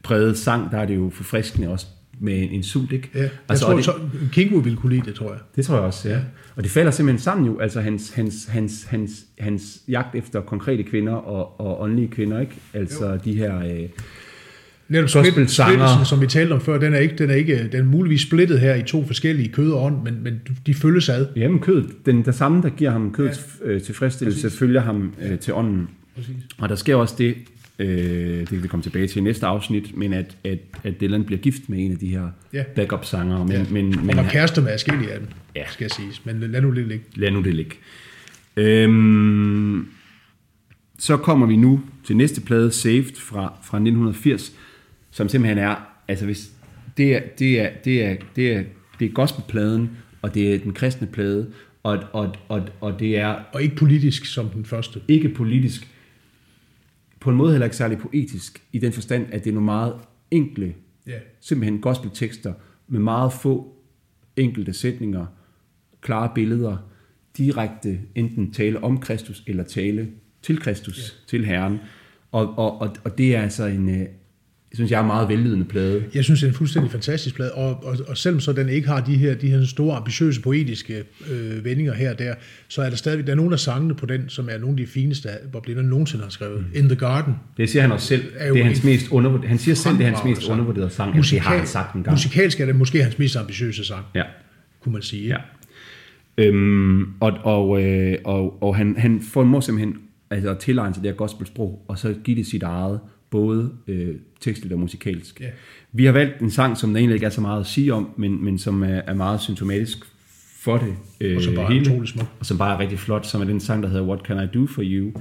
[0.04, 1.88] præget sang, der er det jo forfriskende også
[2.20, 3.10] med en, en sult, ikke?
[3.16, 3.94] Ja, jeg altså, tror, det, så,
[4.32, 5.40] Kingo ville kunne lide det, tror jeg.
[5.56, 6.16] Det tror jeg også, ja.
[6.16, 6.22] ja.
[6.56, 10.84] Og det falder simpelthen sammen jo, altså hans, hans, hans, hans, hans jagt efter konkrete
[10.84, 12.56] kvinder og, og åndelige kvinder, ikke?
[12.74, 13.20] Altså jo.
[13.26, 13.60] de her...
[13.60, 13.90] Øh,
[14.88, 17.84] Netop splittelsen, som vi talte om før, den er ikke, den er ikke, den er
[17.84, 21.28] muligvis splittet her i to forskellige kød og ånd, men, men de følges ad.
[21.36, 23.70] Jamen kød, den der samme, der giver ham kødets ja.
[23.70, 24.60] øh, tilfredsstillelse, Præcis.
[24.60, 25.90] følger ham øh, til ånden.
[26.16, 26.36] Præcis.
[26.58, 27.36] Og der sker også det,
[27.80, 31.24] øh, det kan vi komme tilbage til i næste afsnit, men at, at, at Dylan
[31.24, 32.64] bliver gift med en af de her ja.
[32.76, 33.38] backup-sanger.
[33.44, 33.66] Men, ja.
[33.70, 35.64] men, men, og var kærester med forskellige af dem, ja.
[35.70, 36.10] skal jeg sige.
[36.24, 37.06] Men lad nu det ligge.
[37.16, 37.76] Lad nu det ligge.
[38.58, 39.88] Øhm,
[41.00, 44.54] så kommer vi nu til næste plade, Saved fra, fra 1980,
[45.12, 45.76] som simpelthen er,
[46.08, 46.50] altså hvis,
[46.98, 48.64] det er, det er, det er, det er,
[49.00, 49.90] det er gospelpladen,
[50.22, 51.52] og det er den kristne plade,
[51.84, 53.36] og, og, og, og det er...
[53.54, 55.00] Og ikke politisk som den første.
[55.08, 55.88] Ikke politisk.
[57.24, 59.96] På en måde heller ikke særlig poetisk, i den forstand, at det er nogle meget
[60.32, 60.76] enkle,
[61.08, 61.22] yeah.
[61.42, 62.54] simpelthen gospeltekster,
[62.88, 63.76] med meget få
[64.36, 65.26] enkelte sætninger,
[66.02, 66.78] klare billeder,
[67.38, 70.10] direkte enten tale om Kristus, eller tale
[70.42, 71.28] til Kristus, yeah.
[71.28, 71.80] til Herren.
[72.32, 74.08] Og, og, og, og det er altså en, øh,
[74.74, 76.04] synes jeg er en meget vellydende plade.
[76.14, 78.88] Jeg synes, det er en fuldstændig fantastisk plade, og, og, og selvom så den ikke
[78.88, 82.34] har de her, de her store, ambitiøse, poetiske øh, vendinger her og der,
[82.68, 84.78] så er der stadigvæk, der er nogle af sangene på den, som er nogle af
[84.78, 86.60] de fineste, Bob Dylan nogensinde har skrevet.
[86.60, 86.80] Mm.
[86.80, 87.34] In the Garden.
[87.58, 88.24] Det siger han også selv.
[88.38, 91.16] Er det er hans mest undervurderede, han siger selv, det er hans mest undervurderede sang.
[91.16, 92.14] Musikal, det har han sagt en gang.
[92.14, 94.24] Musikalsk er det måske hans mest ambitiøse sang, ja.
[94.82, 95.28] kunne man sige.
[95.28, 95.38] Ja.
[96.38, 99.96] Øhm, og og, øh, og, og han, han formår simpelthen
[100.30, 103.00] altså, at tilegne sig det her gospelsprog, og så give det sit eget,
[103.34, 105.42] både øh, tekstligt og musikalsk.
[105.42, 105.52] Yeah.
[105.92, 108.10] Vi har valgt en sang, som der egentlig ikke er så meget at sige om,
[108.18, 109.98] men, men som er, er meget symptomatisk
[110.60, 112.28] for det øh, og som bare hele, er smuk.
[112.40, 114.48] Og som bare er rigtig flot, som er den sang, der hedder What Can I
[114.54, 115.12] Do For You,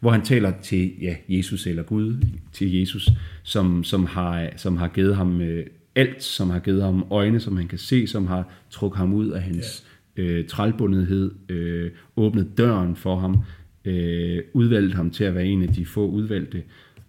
[0.00, 2.16] hvor han taler til ja, Jesus eller Gud,
[2.52, 3.08] til Jesus,
[3.42, 7.56] som, som, har, som har givet ham øh, alt, som har givet ham øjne, som
[7.56, 9.84] han kan se, som har trukket ham ud af hans
[10.18, 10.38] yeah.
[10.38, 13.38] øh, trælbundethed, øh, åbnet døren for ham,
[13.84, 16.62] øh, udvalgt ham til at være en af de få udvalgte,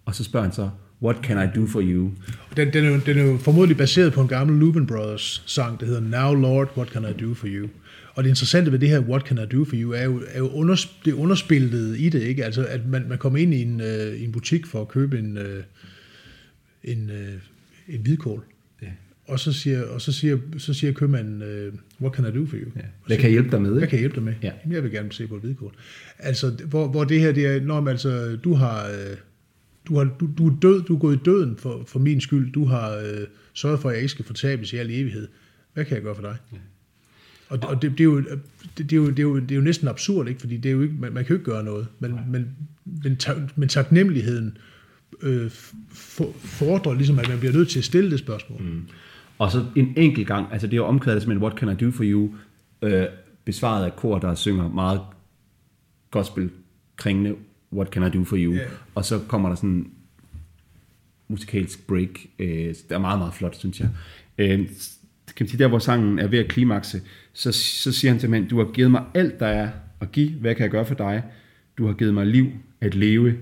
[0.08, 0.70] og så spørger han så,
[1.02, 2.10] What can I do for you?
[2.56, 5.80] Den, den, er, jo, den er jo formodentlig baseret på en gammel Lubin Brothers sang,
[5.80, 7.68] der hedder Now Lord, What can I do for you?
[8.14, 10.38] Og det interessante ved det her, What can I do for you, er jo, er
[10.38, 12.44] jo unders, det underspillet i det, ikke?
[12.44, 15.36] Altså, at man, man kommer ind i en, uh, en butik for at købe en,
[15.36, 15.44] uh,
[16.84, 18.44] en, uh, en hvidkål.
[18.82, 18.88] Ja.
[19.26, 22.56] Og så siger, og så siger, så siger købmanden, uh, what can I do for
[22.56, 22.70] you?
[22.76, 22.80] Ja.
[23.06, 23.70] Hvad kan jeg hjælpe dig med?
[23.70, 24.34] Hvad kan jeg hjælpe dig med?
[24.42, 24.50] Ja.
[24.62, 25.72] Jamen, jeg vil gerne se på et hvidkål.
[26.18, 28.88] Altså, hvor, hvor det her, det er, når man altså, du har...
[28.88, 29.18] Uh,
[29.88, 32.52] du, har, du, du er død, du er gået i døden for, for min skyld,
[32.52, 35.28] du har øh, sørget for, at jeg ikke skal fortabes i al evighed.
[35.74, 36.36] Hvad kan jeg gøre for dig?
[36.52, 36.58] Ja.
[37.48, 38.40] Og, og det, det, er jo, det,
[38.78, 40.40] det, er jo, det, er jo, det er jo næsten absurd, ikke?
[40.40, 43.16] fordi det er jo ikke, man, man kan jo ikke gøre noget, men, men, men,
[43.16, 44.58] tak, men taknemmeligheden
[45.22, 45.50] øh,
[45.90, 48.62] for, fordrer ligesom, at man bliver nødt til at stille det spørgsmål.
[48.62, 48.82] Mm.
[49.38, 51.74] Og så en enkelt gang, altså det er jo omkvædet som en What Can I
[51.74, 52.34] Do For You,
[52.82, 53.06] øh,
[53.44, 55.00] besvaret af kor, der synger meget
[56.10, 56.50] gospel
[56.96, 57.34] kringende
[57.72, 58.60] What Can I Do For You, Ja.
[58.94, 59.90] og så kommer der sådan
[61.28, 63.88] musikalsk break, øh, der er meget, meget flot, synes jeg.
[64.38, 67.00] Øh, kan man sige, der hvor sangen er ved at klimakse,
[67.32, 70.54] så, så siger han simpelthen, du har givet mig alt, der er at give, hvad
[70.54, 71.22] kan jeg gøre for dig?
[71.78, 72.46] Du har givet mig liv
[72.80, 73.34] at leve,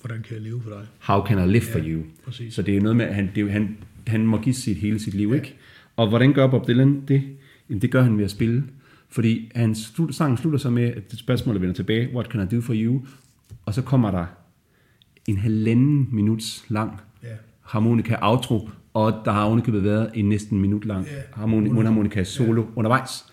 [0.00, 0.86] Hvordan kan jeg leve for dig?
[0.98, 2.02] how can I live for you?
[2.24, 2.54] præcis.
[2.54, 4.98] Så det er noget med, at han, det er, han, han må give sit hele
[5.00, 5.34] sit liv, ja.
[5.34, 5.54] ikke?
[5.96, 7.22] Og hvordan gør Bob Dylan det?
[7.68, 8.64] Jamen, det gør han ved at spille.
[9.08, 12.60] Fordi han slut, sangen slutter så med, at spørgsmålet vender tilbage, what can I do
[12.60, 13.02] for you?
[13.66, 14.26] Og så kommer der
[15.28, 17.28] en halvanden minuts lang Ja.
[17.60, 21.10] harmonika outro, og der har ovenikøbet været en næsten minut lang Ja.
[21.32, 23.24] harmoni, mundharmonika solo undervejs.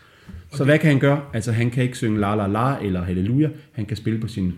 [0.54, 1.22] Så hvad kan han gøre?
[1.34, 4.54] Altså han kan ikke synge la la la eller halleluja, han kan spille på sin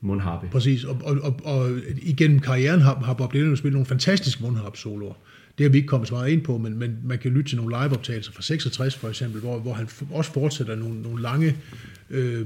[0.00, 0.48] mundharpe.
[0.52, 1.70] Præcis, og, og, og, og
[2.02, 5.14] igennem karrieren har, har Bob Dylan spillet nogle fantastiske mundharp-soloer.
[5.58, 7.56] Det har vi ikke kommet så meget ind på, men, men man kan lytte til
[7.56, 11.56] nogle liveoptagelser fra 66 for eksempel, hvor, hvor han også fortsætter nogle, nogle lange,
[12.10, 12.40] øh,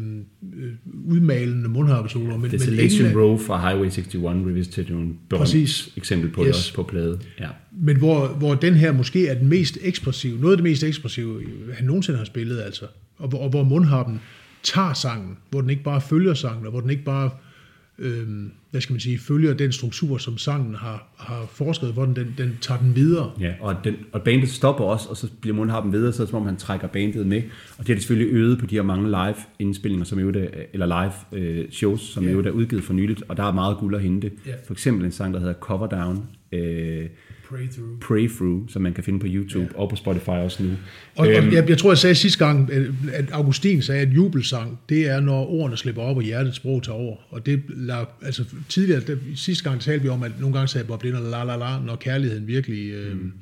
[0.56, 0.72] øh,
[1.06, 2.32] udmalende mundharp-soloer.
[2.32, 5.92] Men, men Desolation ingen af- Row fra Highway 61 Revisited er jo en Præcis.
[5.96, 6.46] eksempel på yes.
[6.48, 6.54] Yes.
[6.56, 7.18] det også på plade.
[7.40, 7.48] Ja.
[7.82, 11.42] Men hvor, hvor den her måske er den mest ekspressive, noget af det mest ekspressive,
[11.74, 12.84] han nogensinde har spillet, altså.
[13.18, 14.20] Og, hvor- og hvor mundharpen
[14.62, 17.30] tager sangen, hvor den ikke bare følger sangen, og hvor den ikke bare, øh,
[18.70, 22.58] hvad skal man sige, følger den struktur, som sangen har, har forskrevet, hvor den, den,
[22.60, 23.32] tager den videre.
[23.40, 26.30] Ja, og, den, og bandet stopper også, og så bliver mundharpen videre, så er det
[26.30, 27.42] som om han trækker bandet med.
[27.78, 30.28] Og det har de selvfølgelig øget på de her mange live indspillinger, som jo
[30.72, 32.30] eller live øh, shows, som Ja.
[32.30, 34.30] jo er udgivet for nyligt, og der er meget guld at hente.
[34.46, 34.52] Ja.
[34.66, 37.06] For eksempel en sang, der hedder Cover Down, øh,
[37.50, 38.00] Pray through.
[38.00, 39.78] Pray Through, som man kan finde på YouTube ja.
[39.80, 40.68] og på Spotify også nu.
[41.16, 42.70] Og, Øhm, og jeg, jeg tror, jeg sagde sidste gang,
[43.12, 46.96] at Augustin sagde, at jubelsang, det er, når ordene slipper op, og hjertets sprog tager
[46.96, 47.16] over.
[47.30, 47.62] Og det
[48.22, 51.44] altså tidligere, der, sidste gang talte vi om, at nogle gange sagde Bob Dylan la
[51.44, 53.32] la la, når kærligheden virkelig øh, mm.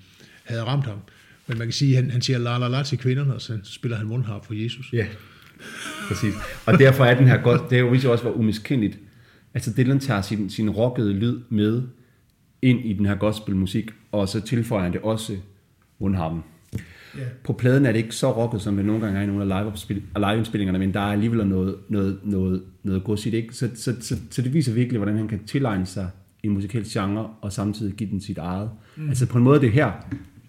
[0.45, 0.99] havde ramt ham.
[1.47, 3.59] Men man kan sige, at han, han siger la la la til kvinderne, og så
[3.65, 4.87] spiller han mundharp for Jesus.
[4.93, 5.07] Ja,
[6.09, 6.35] præcis.
[6.67, 8.99] Og derfor er den her godt, det er jo også, hvor umiskendeligt.
[9.55, 11.83] Altså Dylan tager sin, sin rockede lyd med
[12.63, 15.37] ind i den her gospelmusik, og så tilføjer han det også
[15.99, 16.41] mundharpen.
[17.19, 17.25] Ja.
[17.45, 19.65] På pladen er det ikke så rocket, som det nogle gange er i nogle af
[19.65, 23.37] live- af liveindspillingerne, men der er alligevel noget, noget, noget, noget gods i det.
[23.37, 23.55] Ikke?
[23.55, 26.11] Så, så, så, så, det viser virkelig, hvordan han kan tilegne sig
[26.43, 28.71] en musikalsk genre, og samtidig give den sit eget.
[28.97, 29.09] Mm.
[29.09, 29.93] Altså på en måde det her,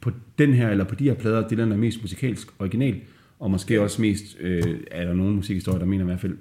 [0.02, 2.96] på den her, eller på de her plader, Dylan er mest musikalsk original,
[3.40, 6.38] og måske også mest, øh, er der nogle musikhistorier, der mener i hvert fald,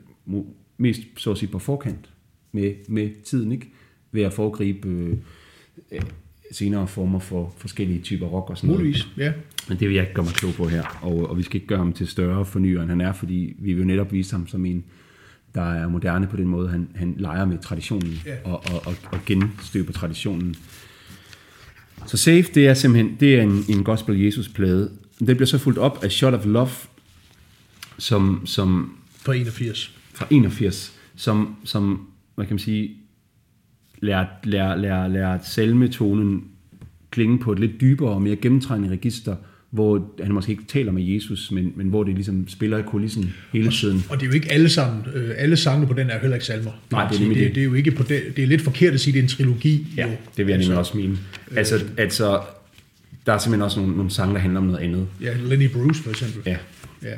[0.79, 2.11] mest så at sige på forkant
[2.53, 3.73] med, med tiden, ikke?
[4.13, 5.17] Ved at foregribe øh,
[5.93, 6.01] øh,
[6.53, 8.81] senere former for forskellige typer rock og sådan noget.
[8.81, 9.33] Muligvis, ja.
[9.69, 11.67] Men det vil jeg ikke gøre mig klog på her, og, og vi skal ikke
[11.67, 14.47] gøre ham til større fornyer, end han er, fordi vi vil jo netop vise ham
[14.47, 14.85] som en,
[15.55, 16.69] der er moderne på den måde.
[16.69, 18.37] Han, han leger med traditionen Ja.
[18.45, 20.55] og, og, og, og genstøber traditionen.
[22.07, 24.91] Så Safe, det er simpelthen det er en, en Gospel Jesus-plade.
[25.19, 26.69] Det bliver så fuldt op af Shot of Love,
[27.99, 29.97] som, som For 81.
[30.15, 32.97] fra 81, som, som hvad kan man sige,
[34.03, 36.45] lærer, lærer, lærer, lærer salmetonen
[37.11, 39.37] klinge på et lidt dybere og mere gennemtrængende register,
[39.71, 43.35] hvor han måske ikke taler med Jesus, men, men hvor det ligesom spiller i kulissen
[43.53, 44.05] hele tiden.
[44.11, 46.37] Og det er jo ikke alle sammen, øh, alle sangene på den er jo heller
[46.37, 46.71] ikke salmer.
[46.91, 47.55] Nej, det er nemlig det, det.
[47.55, 49.29] det er jo ikke på det, det er lidt forkert at sige, det er en
[49.29, 49.87] trilogi.
[49.97, 50.13] Ja, jo.
[50.37, 51.19] det vil jeg nemlig Altså, også mene.
[51.57, 52.41] Altså, altså,
[53.27, 55.07] der er simpelthen også nogle, nogle sange, der handler om noget andet.
[55.23, 56.43] Ja, Lenny Bruce for eksempel.
[56.47, 56.57] Ja.
[57.03, 57.15] ja.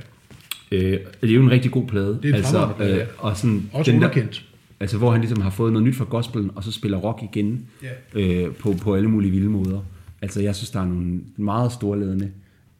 [0.73, 2.19] Øh, det er jo en rigtig god plade.
[2.23, 3.05] Det er en altså, ja.
[3.19, 4.45] og sådan, Også den der- underkendt.
[4.81, 7.67] Altså, hvor han ligesom har fået noget nyt fra gospelen, og så spiller rock igen
[8.15, 9.81] øh, på, på alle mulige vilde måder.
[10.23, 12.31] Altså, jeg synes, der er nogle meget storledende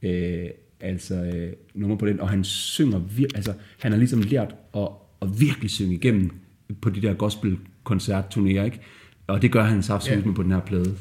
[0.03, 0.47] øh,
[0.81, 4.89] altså, øh, nummer på den, og han synger virkelig, altså, han har ligesom lært at,
[5.23, 6.31] at virkelig synge igennem
[6.83, 8.81] på de der gospel-koncertturnéer, ikke?
[9.27, 10.27] Og det gør han så absolut Ja.
[10.27, 10.95] med på den her plade.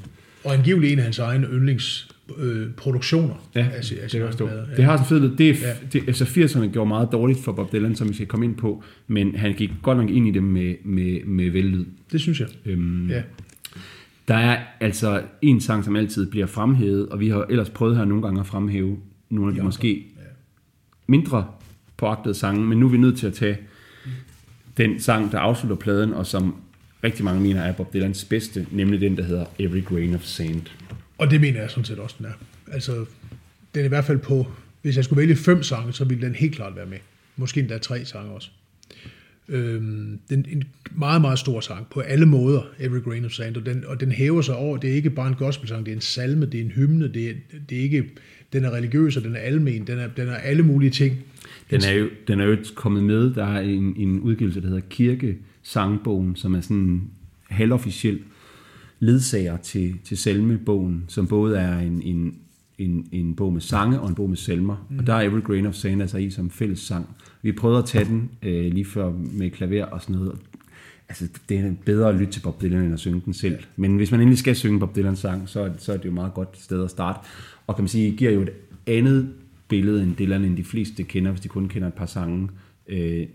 [0.43, 3.47] Og angiveligt en af hans egne yndlings øh, produktioner.
[3.55, 4.45] Ja, af, sin- af det kan forstå.
[4.47, 4.67] plade.
[4.77, 5.67] Det har sådan fedt, det, er, Ja.
[5.67, 5.73] ja.
[5.93, 8.83] det, altså 80'erne gjorde meget dårligt for Bob Dylan, som vi skal komme ind på,
[9.07, 11.85] men han gik godt nok ind i det med, med, med vellyd.
[12.11, 12.47] Det synes jeg.
[12.65, 13.21] Øhm, Ja.
[14.27, 18.05] Der er altså en sang, som altid bliver fremhævet, og vi har ellers prøvet her
[18.05, 18.97] nogle gange at fremhæve
[19.29, 20.05] nogle af de måske
[21.07, 21.45] mindre
[21.97, 23.57] påagtede sange, men nu er vi nødt til at tage
[24.77, 26.55] den sang, der afslutter pladen, og som
[27.03, 30.61] rigtig mange mener er Bob Dylans bedste, nemlig den, der hedder Every Grain of Sand.
[31.19, 32.34] Og det mener jeg sådan set også, den er.
[32.71, 33.05] Altså,
[33.75, 34.47] den er i hvert fald på,
[34.82, 36.97] hvis jeg skulle vælge fem sange, så ville den helt klart være med.
[37.36, 38.49] Måske endda tre sange også.
[39.49, 43.65] Øhm, den en meget, meget stor sang på alle måder, Every Grain of Sand, og
[43.65, 46.01] den, og den hæver sig over, det er ikke bare en gospelsang, det er en
[46.01, 47.34] salme, det er en hymne, det er,
[47.69, 48.10] det er ikke,
[48.53, 51.17] den er religiøs, og den er almen, den er, den er alle mulige ting.
[51.69, 54.82] Den er, jo, den er jo kommet med, der er en, en udgivelse, der hedder
[54.89, 57.12] Kirkesangbogen, som er sådan en
[57.47, 58.19] halvofficiel
[58.99, 62.35] ledsager til, til salmebogen, som både er en, en,
[62.77, 64.99] en, en bog med sange og en bog med salmer, mm.
[64.99, 67.15] og der er Every Grain of Sand altså i som fælles sang.
[67.41, 70.35] Vi prøvede at tage den øh, lige før med klaver og sådan noget.
[71.09, 73.57] Altså, det er bedre at lytte til Bob Dylan, end at synge den selv.
[73.75, 76.13] Men hvis man endelig skal synge Bob Dylans sang, så, så er det jo et
[76.13, 77.19] meget godt sted at starte.
[77.67, 78.49] Og kan man sige, giver jo et
[78.88, 79.29] andet
[79.67, 82.49] billede end Dylan, end de fleste kender, hvis de kun kender et par sange.
[82.88, 83.27] Øh,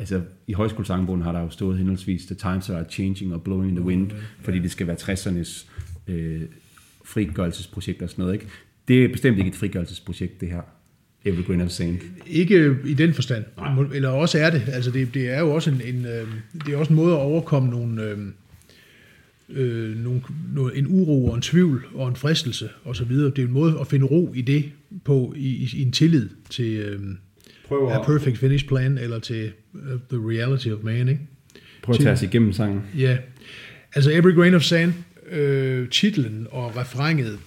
[0.00, 3.76] altså i højskolesangbogen har der jo stået henholdsvis The Times Are Changing og Blowing in
[3.76, 4.10] the Wind,
[4.40, 5.66] fordi det skal være 60'ernes
[6.08, 6.42] øh,
[7.04, 8.34] frigørelsesprojekt og sådan noget.
[8.34, 8.46] Ikke?
[8.88, 10.62] Det er bestemt ikke et frigørelsesprojekt, det her.
[11.24, 11.98] Every Grain of Sand.
[12.26, 13.44] Ikke i den forstand.
[13.56, 13.84] Nej.
[13.94, 14.62] Eller også er det.
[14.66, 16.28] Altså det, det er jo også en, en, øh,
[16.66, 18.18] det er også en måde at overkomme nogle, øh,
[19.48, 23.12] øh, nogle, en uro og en tvivl og en fristelse osv.
[23.12, 24.64] Det er en måde at finde ro i det
[25.04, 27.00] på i, i, i en tillid til øh,
[27.70, 27.96] Prøv at...
[27.96, 29.80] A Perfect Finish Plan eller til uh,
[30.10, 31.08] The Reality of Man.
[31.08, 31.20] Ikke?
[31.82, 32.82] Prøv at tage os igennem sangen.
[32.98, 33.18] Ja,
[33.94, 34.92] altså Every Grain of Sand,
[35.30, 37.38] øh, titlen og refrenget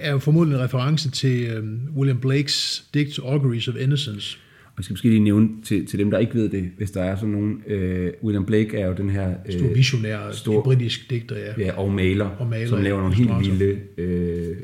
[0.00, 1.64] er jo formodentlig en reference til øh,
[1.96, 4.38] William Blakes digt Auguries of Innocence.
[4.64, 7.02] Og jeg skal måske lige nævne til, til dem, der ikke ved det, hvis der
[7.02, 7.62] er sådan nogen.
[7.66, 9.34] Øh, William Blake er jo den her...
[9.46, 11.52] Øh, stor visionær, stor, britisk digter, ja.
[11.58, 14.56] ja og, maler, og maler, som laver nogle helt vilde øh,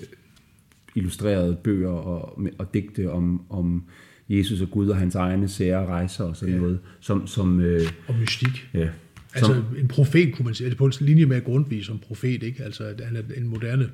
[0.95, 3.85] illustrerede bøger og, og digte om, om
[4.29, 6.61] Jesus og Gud og hans egne sære rejser og sådan ja.
[6.61, 6.79] noget.
[7.01, 8.69] Som, som, øh, og mystik.
[8.75, 8.89] Ja,
[9.35, 12.43] Altså som, en profet, kunne man sige, altså på en linje med Grundtvig som profet,
[12.43, 12.65] ikke?
[12.65, 13.91] Altså han er en moderne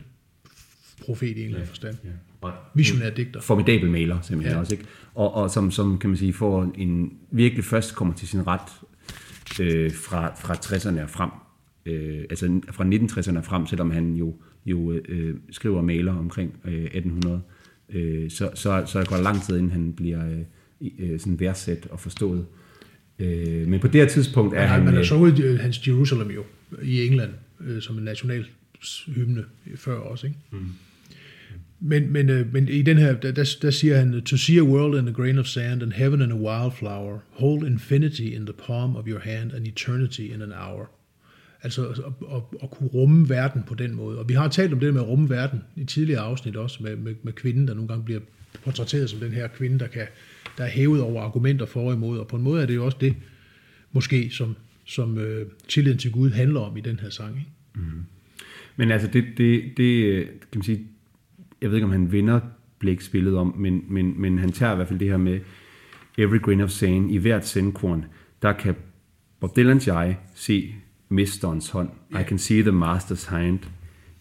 [1.04, 1.96] profet i en eller anden forstand.
[2.04, 2.50] Ja.
[2.74, 3.40] Visionær digter.
[3.40, 4.60] Formidabel maler simpelthen ja.
[4.60, 4.84] også, ikke?
[5.14, 8.70] Og, og som, som, kan man sige, får en, virkelig først kommer til sin ret
[9.60, 11.30] øh, fra, fra 60'erne og frem.
[11.86, 14.34] Øh, altså fra 1960'erne frem, selvom han jo,
[14.66, 17.42] jo øh, skriver og maler omkring øh, 1800.
[17.92, 20.44] Øh, så, så, så går der lang tid, inden han bliver
[20.80, 22.46] øh, øh, sådan værdsat og forstået.
[23.18, 24.84] Øh, men på det her tidspunkt er han...
[24.84, 26.44] Man har så ud øh, hans Jerusalem jo
[26.82, 28.46] i England øh, som en national
[29.06, 29.44] hymne
[29.76, 30.38] før også, ikke?
[30.50, 30.58] Mm.
[31.80, 34.98] Men, men, øh, men i den her, der, der siger han, To see a world
[34.98, 38.96] in a grain of sand, and heaven in a wildflower, hold infinity in the palm
[38.96, 40.90] of your hand, and eternity in an hour.
[41.62, 41.96] Altså at,
[42.36, 44.18] at, at kunne rumme verden på den måde.
[44.18, 46.96] Og vi har talt om det med at rumme verden i tidligere afsnit også, med,
[46.96, 48.20] med, med kvinden, der nogle gange bliver
[48.64, 50.06] portrætteret som den her kvinde, der, kan,
[50.58, 52.18] der er hævet over argumenter for og imod.
[52.18, 53.16] Og på en måde er det jo også det,
[53.92, 57.36] måske, som, som øh, tilliden til Gud handler om i den her sang.
[57.38, 57.50] Ikke?
[57.74, 58.04] Mm.
[58.76, 60.86] Men altså, det, det, det, kan man sige,
[61.62, 62.40] jeg ved ikke, om han vinder
[62.78, 65.40] blikspillet om, men, men, men han tager i hvert fald det her med
[66.18, 68.04] Every Grain of Sand, i hvert sandkorn,
[68.42, 68.74] der kan
[69.40, 70.74] Bob Dylan's jeg se
[71.10, 71.88] mesterens hånd.
[72.10, 73.58] I can see the master's hand.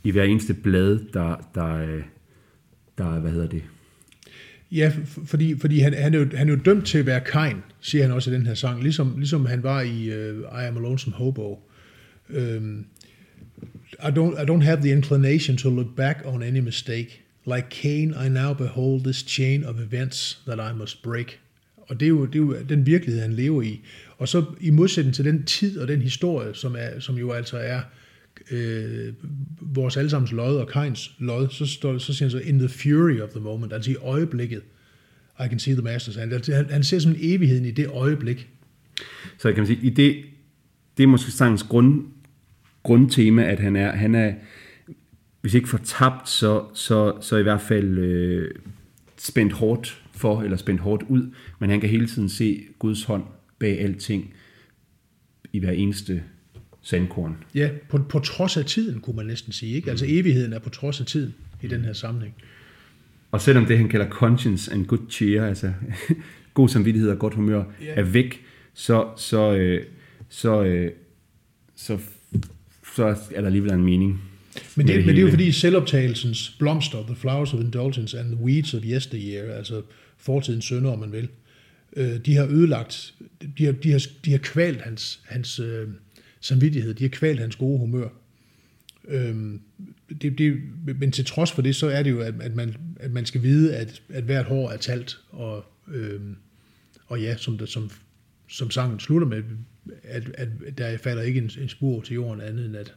[0.04, 2.02] I hver eneste blad, der, der,
[2.98, 3.64] der hvad hedder det?
[4.72, 4.92] Ja,
[5.26, 8.04] fordi, fordi han, han, er jo, han er jo dømt til at være kind, siger
[8.04, 10.80] han også i den her sang, ligesom, ligesom han var i uh, I Am a
[10.80, 11.60] Lonesome Hobo.
[12.30, 12.86] Um,
[14.00, 17.22] I, don't, I don't have the inclination to look back on any mistake.
[17.46, 21.40] Like Cain, I now behold this chain of events that I must break.
[21.78, 23.82] Og det er, jo, det er jo den virkelighed, han lever i.
[24.20, 27.58] Og så i modsætning til den tid og den historie, som, er, som jo altså
[27.58, 27.82] er
[28.52, 29.14] øh,
[29.62, 33.20] vores allesammens lod og Kains lod, så, står, så siger han så, in the fury
[33.20, 34.62] of the moment, altså i øjeblikket,
[35.40, 38.50] I can see the masters Han, altså, han, han ser som evigheden i det øjeblik.
[39.38, 40.24] Så kan man sige, i det,
[40.98, 42.06] det er måske sangens grund,
[42.84, 44.34] grundtema, at han er, han er
[45.42, 48.52] hvis ikke fortabt, så, så, så i hvert fald øh,
[49.18, 53.24] spændt hårdt for, eller spændt hårdt ud, men han kan hele tiden se Guds hånd
[53.60, 54.34] bag alting
[55.54, 56.24] i hver eneste
[56.82, 57.38] sandkorn.
[57.56, 59.76] Ja, på, på trods af tiden, kunne man næsten sige.
[59.76, 59.90] Ikke?
[59.90, 62.34] Altså evigheden er på trods af tiden i den her sammenhæng.
[63.32, 65.74] Og selvom det, han kalder conscience and good cheer, altså
[66.54, 67.94] god samvittighed og godt humør, ja.
[67.94, 68.42] er væk,
[68.74, 69.86] så, så, øh,
[70.30, 70.92] så, øh,
[71.76, 72.00] så,
[72.96, 74.22] så er der alligevel en mening.
[74.76, 78.36] Men det, det men det er jo fordi selvoptagelsens blomster, the flowers of indulgence and
[78.36, 79.82] the weeds of yesteryear, altså
[80.18, 81.30] fortidens sønder, om man vil,
[81.96, 83.14] øh, de har ødelagt,
[83.58, 85.88] de har, de har, de har kvalt hans, hans øh,
[86.40, 88.10] samvittighed, de har kvalt hans gode humør.
[89.08, 89.60] Øh,
[90.22, 90.62] det, det,
[91.00, 93.44] men til trods for det, så er det jo, at, at, man, at man skal
[93.44, 96.22] vide, at, at hvert hår er talt, og, øh,
[97.06, 97.92] og ja, som, der, som,
[98.50, 99.44] som sangen slutter med,
[100.04, 102.94] at, at der falder ikke en, en spor til jorden andet end at,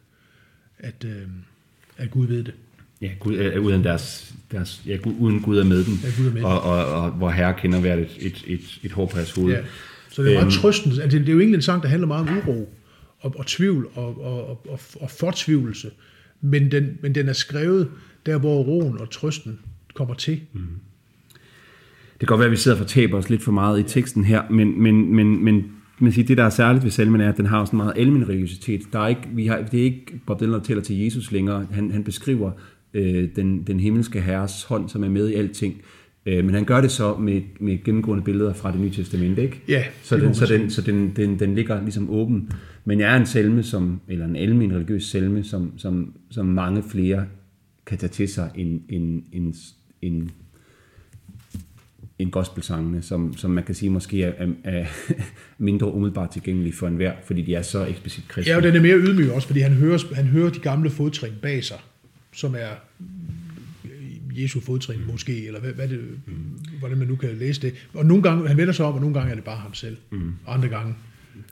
[0.78, 1.28] at, øh,
[1.96, 2.54] at Gud ved det.
[3.02, 6.32] Ja, Gud, øh, uden, deres, deres, ja, uden Gud er med dem, ja, Gud er
[6.32, 9.30] med og, og, og, hvor Herre kender hvert et, et, et, et hår på deres
[9.30, 9.52] hoved.
[9.52, 9.60] Ja.
[10.10, 11.02] Så det er meget øhm, trøstende.
[11.02, 12.74] Altså, det er jo egentlig en sang, der handler meget om uro
[13.20, 15.90] og, og tvivl og, og, og, og, og fortvivlelse,
[16.40, 17.88] men den, men den er skrevet
[18.26, 19.58] der, hvor roen og trøsten
[19.94, 20.40] kommer til.
[20.52, 20.60] Mm.
[22.12, 24.24] Det kan godt være, at vi sidder og fortaber os lidt for meget i teksten
[24.24, 27.36] her, men, men, men, men man siger, det, der er særligt ved salmen, er, at
[27.36, 28.82] den har sådan meget almen religiøsitet.
[28.92, 31.66] Der er ikke, vi har, det er ikke Bob Dylan, der tæller til Jesus længere.
[31.70, 32.52] Han, han beskriver
[32.94, 35.82] øh, den, den himmelske herres hånd, som er med i alting.
[36.26, 39.60] Øh, men han gør det så med, med gennemgående billeder fra det nye testament, ikke?
[39.68, 42.50] Ja, så, den, så, den, så den, den, den ligger ligesom åben.
[42.84, 46.82] Men jeg er en salme, som, eller en almen religiøs salme, som, som, som mange
[46.90, 47.26] flere
[47.86, 49.54] kan tage til sig end, end, end,
[50.02, 50.28] end,
[52.18, 54.86] end gospelsangene, som, som man kan sige måske er, er, er
[55.58, 58.50] mindre umiddelbart tilgængelige for enhver, fordi de er så eksplicit kristne.
[58.50, 61.32] Ja, og den er mere ydmyg også, fordi han hører, han hører de gamle fodtrin
[61.42, 61.78] bag sig,
[62.32, 62.70] som er
[64.36, 66.00] Jesu fodtrin måske, eller hvad, hvad det,
[66.78, 67.74] hvordan man nu kan læse det.
[67.94, 69.96] Og nogle gange, han vender sig om, og nogle gange er det bare ham selv.
[70.10, 70.32] Mm.
[70.46, 70.94] Andre gange,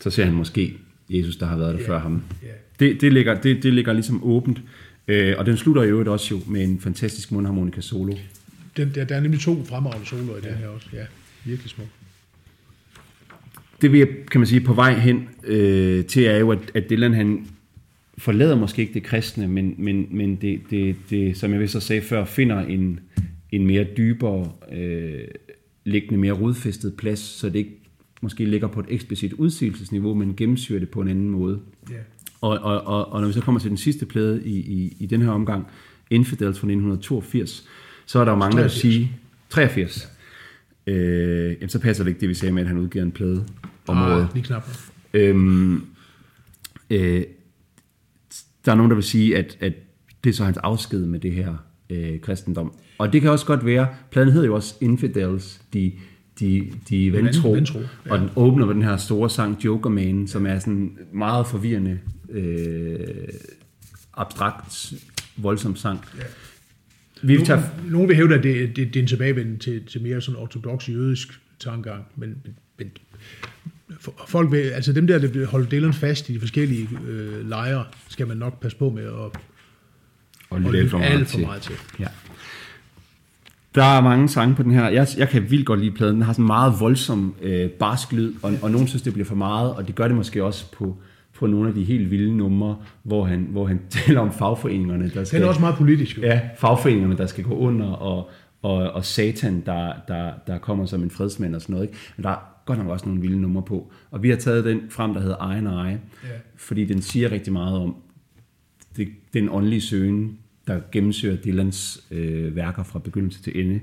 [0.01, 0.77] så ser han måske
[1.11, 2.23] Jesus, der har været der Ja, før ham.
[2.43, 2.49] ja.
[2.81, 4.61] Det, det, ligger, det, det ligger ligesom åbent.
[5.09, 8.15] Øh, og den slutter i øvrigt også jo med en fantastisk mundharmonika solo.
[8.77, 10.89] den, der, der er nemlig to fremragende soloer i den her også.
[10.93, 11.05] Ja,
[11.45, 11.87] virkelig smuk.
[13.83, 16.91] Det vi er, kan man sige, på vej hen øh, til er jo, at, at
[16.91, 17.47] Dylan han
[18.21, 21.81] forlader måske ikke det kristne, men, men, men det, det, det, som jeg vist så
[21.81, 23.01] sagde før, finder en,
[23.53, 25.21] en mere dybere, øh,
[25.85, 27.81] liggende mere rodfæstet plads, så det ikke
[28.23, 31.61] måske ligger på et eksplicit udsigelsesniveau, men gennemsyrer det på en anden måde.
[31.91, 31.95] Ja.
[32.41, 35.07] Og, og, og, og når vi så kommer til den sidste plade i, i, i
[35.07, 35.67] den her omgang,
[36.11, 37.69] Infidels fra 1982,
[38.07, 38.81] så er der jo mange, der vil 83.
[38.81, 39.13] sige...
[39.51, 40.09] 83.
[40.87, 43.47] Øh, jamen, så passer det ikke det, vi sagde med, at han udgiver en plade
[43.87, 44.23] om året.
[44.23, 44.69] Ah, lige knap.
[45.15, 45.87] Øhm,
[46.91, 47.23] øh,
[48.65, 49.73] der er nogen, der vil sige, at, at
[50.25, 51.55] det er så hans afsked med det her
[51.91, 52.75] øh, kristendom.
[52.99, 55.93] Og det kan også godt være, pladen hedder jo også Infidels, de,
[56.41, 58.13] de, de vantro, vantro, ja.
[58.13, 61.99] og den åbner med den her store sang Joker Man, som er sådan meget forvirrende,
[62.31, 62.99] øh,
[64.15, 64.93] abstrakt,
[65.37, 66.01] voldsom sang.
[66.19, 66.23] Ja.
[67.23, 70.03] Vi tager, Nogen, nogen vil hævde, at det, det, det er en tilbagevenden til, til
[70.03, 72.37] mere sådan ortodox jødisk tankegang, men,
[72.79, 72.91] men,
[74.27, 77.85] folk vil, altså dem der, der vil holde Dylan fast i de forskellige øh, lejre,
[78.09, 79.33] skal man nok passe på med at og
[80.51, 81.47] og lytte alt for meget alt for til.
[81.47, 81.75] meget til.
[81.99, 82.07] Ja.
[83.75, 84.89] Der er mange sange på den her.
[84.89, 86.15] Jeg, jeg kan vildt godt lide pladen.
[86.15, 89.35] Den har sådan meget voldsom øh, barsk lyd, og, og nogen synes, det bliver for
[89.35, 90.97] meget, og det gør det måske også på,
[91.35, 95.25] på nogle af de helt vilde numre, hvor han, hvor han taler om fagforeningerne, der
[95.25, 96.19] skal, Den er også meget politisk.
[96.19, 96.23] Jo.
[96.23, 98.31] ja, fagforeningerne, der skal gå under, og,
[98.63, 101.89] og, og satan, der, der, der kommer som en fredsmand og sådan noget.
[101.89, 101.99] Ikke?
[102.17, 102.37] Men der er
[102.77, 103.93] godt nok også nogle vilde numre på.
[104.11, 106.29] Og vi har taget den frem, der hedder Eye and Eye, Ja.
[106.57, 107.95] fordi den siger rigtig meget om
[108.97, 113.81] det, den åndelige søgen, der gennemsyrer Dylans øh, værker fra begyndelse til ende.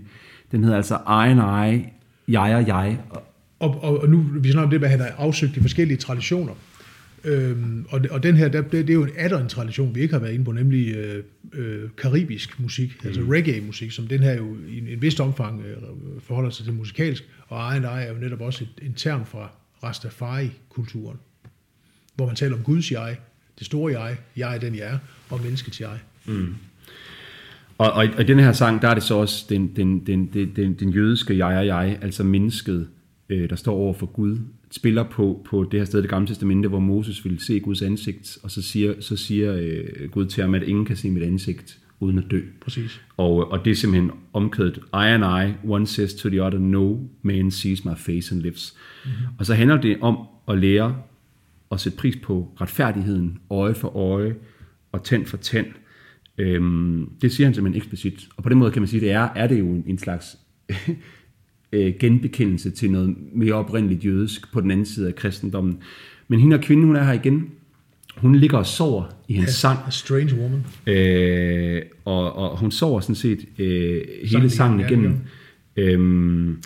[0.51, 1.39] Den hedder altså Eye and
[1.75, 1.89] Eye,
[2.27, 2.99] jeg og jeg.
[3.09, 3.23] Og,
[3.59, 5.97] Og, og, og nu vi snakker om det med, at han har afsøgt de forskellige
[5.97, 6.53] traditioner.
[7.27, 10.01] Øhm, og, og den her, der, det, det er jo en atter en tradition, vi
[10.01, 11.23] ikke har været inde på, nemlig øh,
[11.53, 13.07] øh, karibisk musik, mm.
[13.07, 15.77] altså reggae-musik, som den her jo i en, en vist omfang øh,
[16.19, 17.23] forholder sig til musikalsk.
[17.47, 19.49] Og Eye er jo netop også et, en term fra
[19.83, 21.17] Rastafari-kulturen,
[22.15, 23.17] hvor man taler om Guds jeg,
[23.59, 24.97] det store jeg, jeg er den jeg er,
[25.29, 25.99] og menneskets jeg.
[27.77, 30.25] og, og, og i den her sang, der er det så også den, den, den,
[30.33, 32.87] den, den, den jødiske jeg og jeg, altså mennesket,
[33.29, 34.37] øh, der står over for Gud,
[34.71, 38.37] spiller på, på det her sted, det gamle testamente, hvor Moses ville se Guds ansigt,
[38.43, 41.79] og så siger, så siger øh, Gud til ham, at ingen kan se mit ansigt
[41.99, 42.41] uden at dø.
[42.61, 43.01] Præcis.
[43.17, 46.95] Og, og det er simpelthen omkødet, I and I, one says to the other, no
[47.21, 48.77] man sees my face and lives.
[49.05, 49.35] Mm-hmm.
[49.39, 51.01] Og så handler det om at lære
[51.71, 54.35] at sætte pris på retfærdigheden, øje for øje
[54.91, 55.67] og tand for tand.
[56.37, 58.27] Øhm, det siger han simpelthen eksplicit.
[58.37, 60.37] Og på den måde kan man sige, det er, er det jo en, en slags
[61.71, 65.77] øh, genbekendelse til noget mere oprindeligt jødisk på den anden side af kristendommen.
[66.27, 67.49] Men hende og kvinden, hun er her igen.
[68.17, 69.79] Hun ligger og sover i hans sang.
[69.87, 70.65] A strange woman.
[70.87, 75.19] Øh, og, og hun sover sådan set øh, hele Sangen sangen igennem,
[75.75, 76.01] igennem.
[76.01, 76.61] Øhm,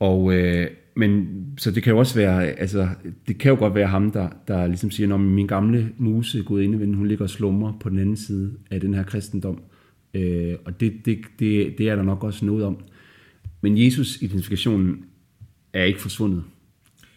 [0.00, 1.28] og, øh, men
[1.58, 2.88] så det kan jo også være, altså,
[3.28, 6.96] det kan jo godt være ham, der, der ligesom siger, at min gamle muse, gudinde,
[6.96, 9.62] hun ligger og slumrer på den anden side af den her kristendom.
[10.14, 12.78] Øh, og det, det, det, det er der nok også noget om.
[13.60, 15.04] Men Jesus-identifikationen
[15.72, 16.42] er ikke forsvundet.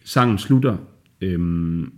[0.04, 0.76] Sangen slutter,
[1.20, 1.92] øhm,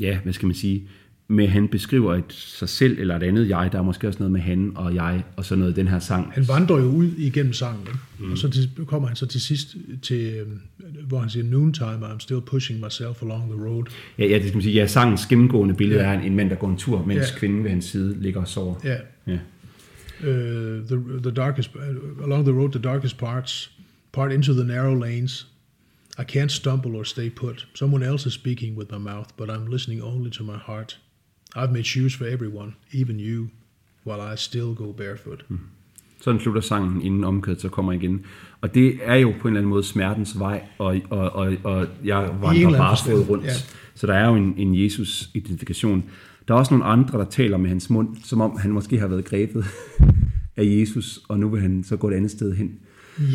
[0.00, 0.88] ja, hvad skal man sige,
[1.28, 3.68] med han beskriver et sig selv eller et andet jeg.
[3.72, 6.32] Der er måske også noget med han og jeg, og så noget den her sang.
[6.32, 7.98] Han vandrer jo ud igennem sangen, ikke?
[8.18, 8.32] Mm.
[8.32, 10.60] og så til, kommer han så til sidst til, øhm,
[11.06, 13.84] hvor han siger, noontime, I'm still pushing myself along the road.
[14.18, 16.14] Ja, ja det skal man sige, ja, sangens gennemgående billede ja.
[16.14, 17.38] er en mand, der går en tur, mens ja.
[17.38, 18.74] kvinden ved hans side ligger og sover.
[18.84, 18.96] Ja.
[19.26, 19.38] Ja.
[20.22, 21.70] Uh, the, the darkest,
[22.22, 23.68] along the road, the darkest parts,
[24.12, 25.46] part into the narrow lanes.
[26.18, 27.66] I can't stumble or stay put.
[27.74, 30.98] Someone else is speaking with my mouth, but I'm listening only to my heart.
[31.56, 33.48] I've made shoes for everyone, even you,
[34.04, 35.44] while I still go barefoot.
[35.48, 35.58] Mm.
[36.20, 38.24] Sådan slutter sangen, inden omkødet så kommer igen.
[38.60, 41.86] Og det er jo på en eller anden måde smertens vej, og, og, og, og
[42.04, 43.44] jeg vandrer bare rundt.
[43.44, 43.52] ja.
[43.94, 46.04] Så der er jo en, en Jesus-identifikation.
[46.48, 49.06] Der er også nogle andre, der taler med hans mund, som om han måske har
[49.06, 49.64] været grebet
[50.56, 52.72] af Jesus, og nu vil han så gå et andet sted hen.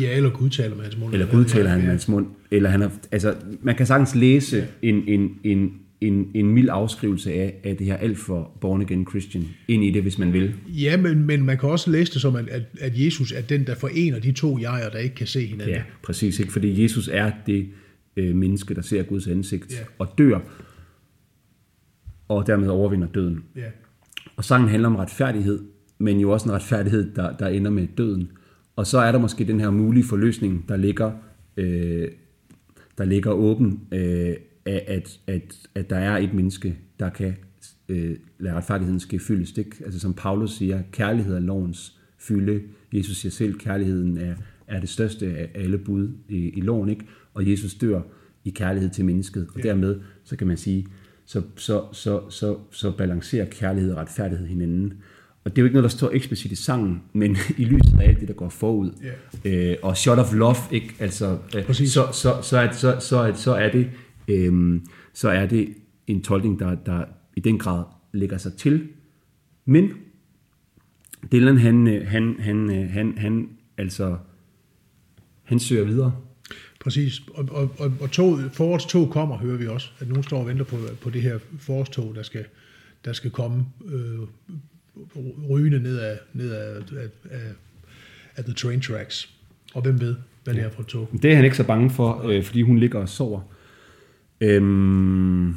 [0.00, 1.12] Ja, eller Gud taler med hans mund.
[1.12, 2.26] Eller Gud taler han med hans mund.
[2.50, 4.64] Eller han har, altså, man kan sagtens læse ja.
[4.88, 9.06] en, en, en, en, en mild afskrivelse af, af det her alt for born again
[9.10, 10.54] Christian ind i det, hvis man vil.
[10.68, 13.74] Ja, men, men man kan også læse det som, at, at Jesus er den, der
[13.74, 15.74] forener de to jeger, der ikke kan se hinanden.
[15.74, 16.40] Ja, præcis.
[16.40, 16.52] Ikke?
[16.52, 17.66] Fordi Jesus er det
[18.16, 19.84] øh, menneske, der ser Guds ansigt Ja.
[19.98, 20.38] og dør,
[22.28, 23.44] og dermed overvinder døden.
[23.56, 23.70] Ja.
[24.36, 25.64] Og sangen handler om retfærdighed,
[25.98, 28.30] men jo også en retfærdighed, der, der ender med døden.
[28.76, 31.12] Og så er der måske den her mulige forløsning, der ligger,
[31.56, 32.08] øh,
[32.98, 37.36] der ligger åben, øh, af, at, at, at der er et menneske, der kan
[37.88, 39.58] øh, lade retfærdigheden ske fyldest.
[39.58, 39.76] Ikke?
[39.84, 42.62] Altså som Paulus siger, kærlighed er lovens fylde.
[42.92, 44.34] Jesus siger selv, kærligheden er,
[44.66, 46.88] er det største af alle bud i, i loven.
[46.88, 47.06] Ikke?
[47.34, 48.00] Og Jesus dør
[48.44, 49.48] i kærlighed til mennesket.
[49.54, 50.86] Og dermed, så kan man sige,
[51.26, 54.94] så, så, så, så, så balancerer kærlighed og retfærdighed hinanden.
[55.44, 58.08] Og det er jo ikke noget, der står eksplicit i sangen, men i lyset af
[58.08, 58.90] alt det, der går forud.
[59.44, 59.70] Ja.
[59.72, 60.94] Øh, og Shot of Love, ikke?
[60.98, 63.90] Altså, øh, så, så, så, er, så, så, er, så, er det,
[64.28, 64.80] øh,
[65.12, 65.74] så er det
[66.06, 67.04] en tolkning, der, der
[67.36, 68.88] i den grad lægger sig til.
[69.64, 69.90] Men
[71.32, 73.48] Dylan, han, øh, han, han, øh, han, han,
[73.78, 74.16] altså,
[75.42, 76.16] han søger videre.
[76.86, 77.22] Præcis.
[77.34, 79.90] Og, og, og, og tog, forårets tog kommer, hører vi også.
[79.98, 82.44] At nogen står og venter på, på det her forårstog, der skal,
[83.04, 84.18] der skal komme øh,
[85.50, 87.40] rygende ned af, ned af, af, af,
[88.36, 89.34] af the train tracks.
[89.74, 91.08] Og hvem ved, hvad det er for et tog.
[91.22, 93.40] Det er han ikke så bange for, øh, fordi hun ligger og sover.
[94.40, 95.48] Øhm,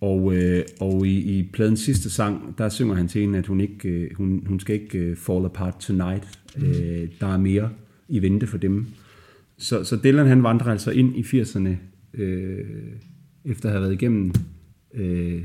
[0.00, 3.60] og øh, og i, i pladens sidste sang, der synger han til hende, at hun,
[3.60, 6.38] ikke, øh, hun, hun skal ikke øh, fall apart tonight.
[6.56, 6.66] Mm.
[6.66, 7.70] Øh, der er mere
[8.08, 8.86] i vente for dem.
[9.60, 11.70] Så, så Dylan han vandrer altså ind i 80'erne,
[12.14, 12.66] øh,
[13.44, 14.32] efter at have været igennem
[14.94, 15.42] øh,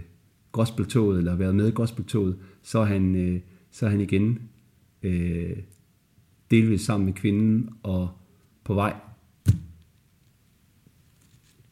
[0.51, 3.39] gospeltoget, eller været med i gospeltoget, så er han, øh,
[3.72, 4.39] så er han igen
[5.03, 5.57] øh,
[6.51, 8.09] delvis sammen med kvinden og
[8.63, 8.93] på vej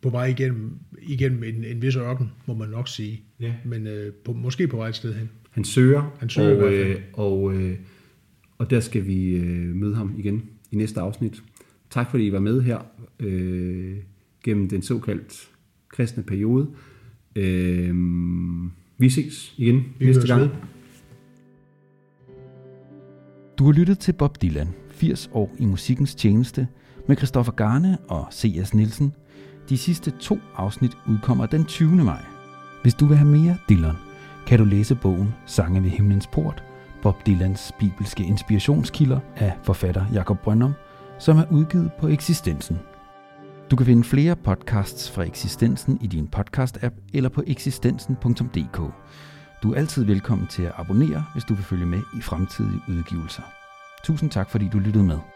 [0.01, 3.21] På vej igennem, igennem en, en vis ørken, må man nok sige.
[3.39, 3.53] Ja.
[3.65, 5.29] Men øh, på, måske på vej et sted hen.
[5.51, 6.97] Han søger, Han søger i og, hvert fald.
[6.97, 7.77] øh, og, øh,
[8.57, 11.43] og der skal vi øh, møde ham igen i næste afsnit.
[11.93, 12.79] Tak fordi I var med her
[13.19, 13.97] øh,
[14.43, 15.49] gennem den såkaldt
[15.89, 16.69] kristne periode.
[17.35, 17.95] Øh,
[18.97, 20.41] vi ses igen Vi næste gang.
[20.41, 20.49] ved.
[23.57, 26.67] Du har lyttet til Bob Dylan, 80 år i musikkens tjeneste,
[27.07, 28.73] med Christoffer Garne og C.S.
[28.73, 29.13] Nielsen.
[29.69, 31.89] De sidste to afsnit udkommer den 20.
[31.89, 32.25] maj.
[32.81, 33.95] Hvis du vil have mere Dylan,
[34.47, 36.63] kan du læse bogen Sange ved himlens port,
[37.01, 40.73] Bob Dylans bibelske inspirationskilder af forfatter Jakob Brøndum,
[41.19, 42.79] som er udgivet på Eksistensen.
[43.71, 48.77] Du kan finde flere podcasts fra Eksistensen i din podcast-app eller på eksistensen.dk.
[49.63, 53.43] Du er altid velkommen til at abonnere, hvis du vil følge med i fremtidige udgivelser.
[54.03, 55.32] Tusind tak, fordi du lyttede med.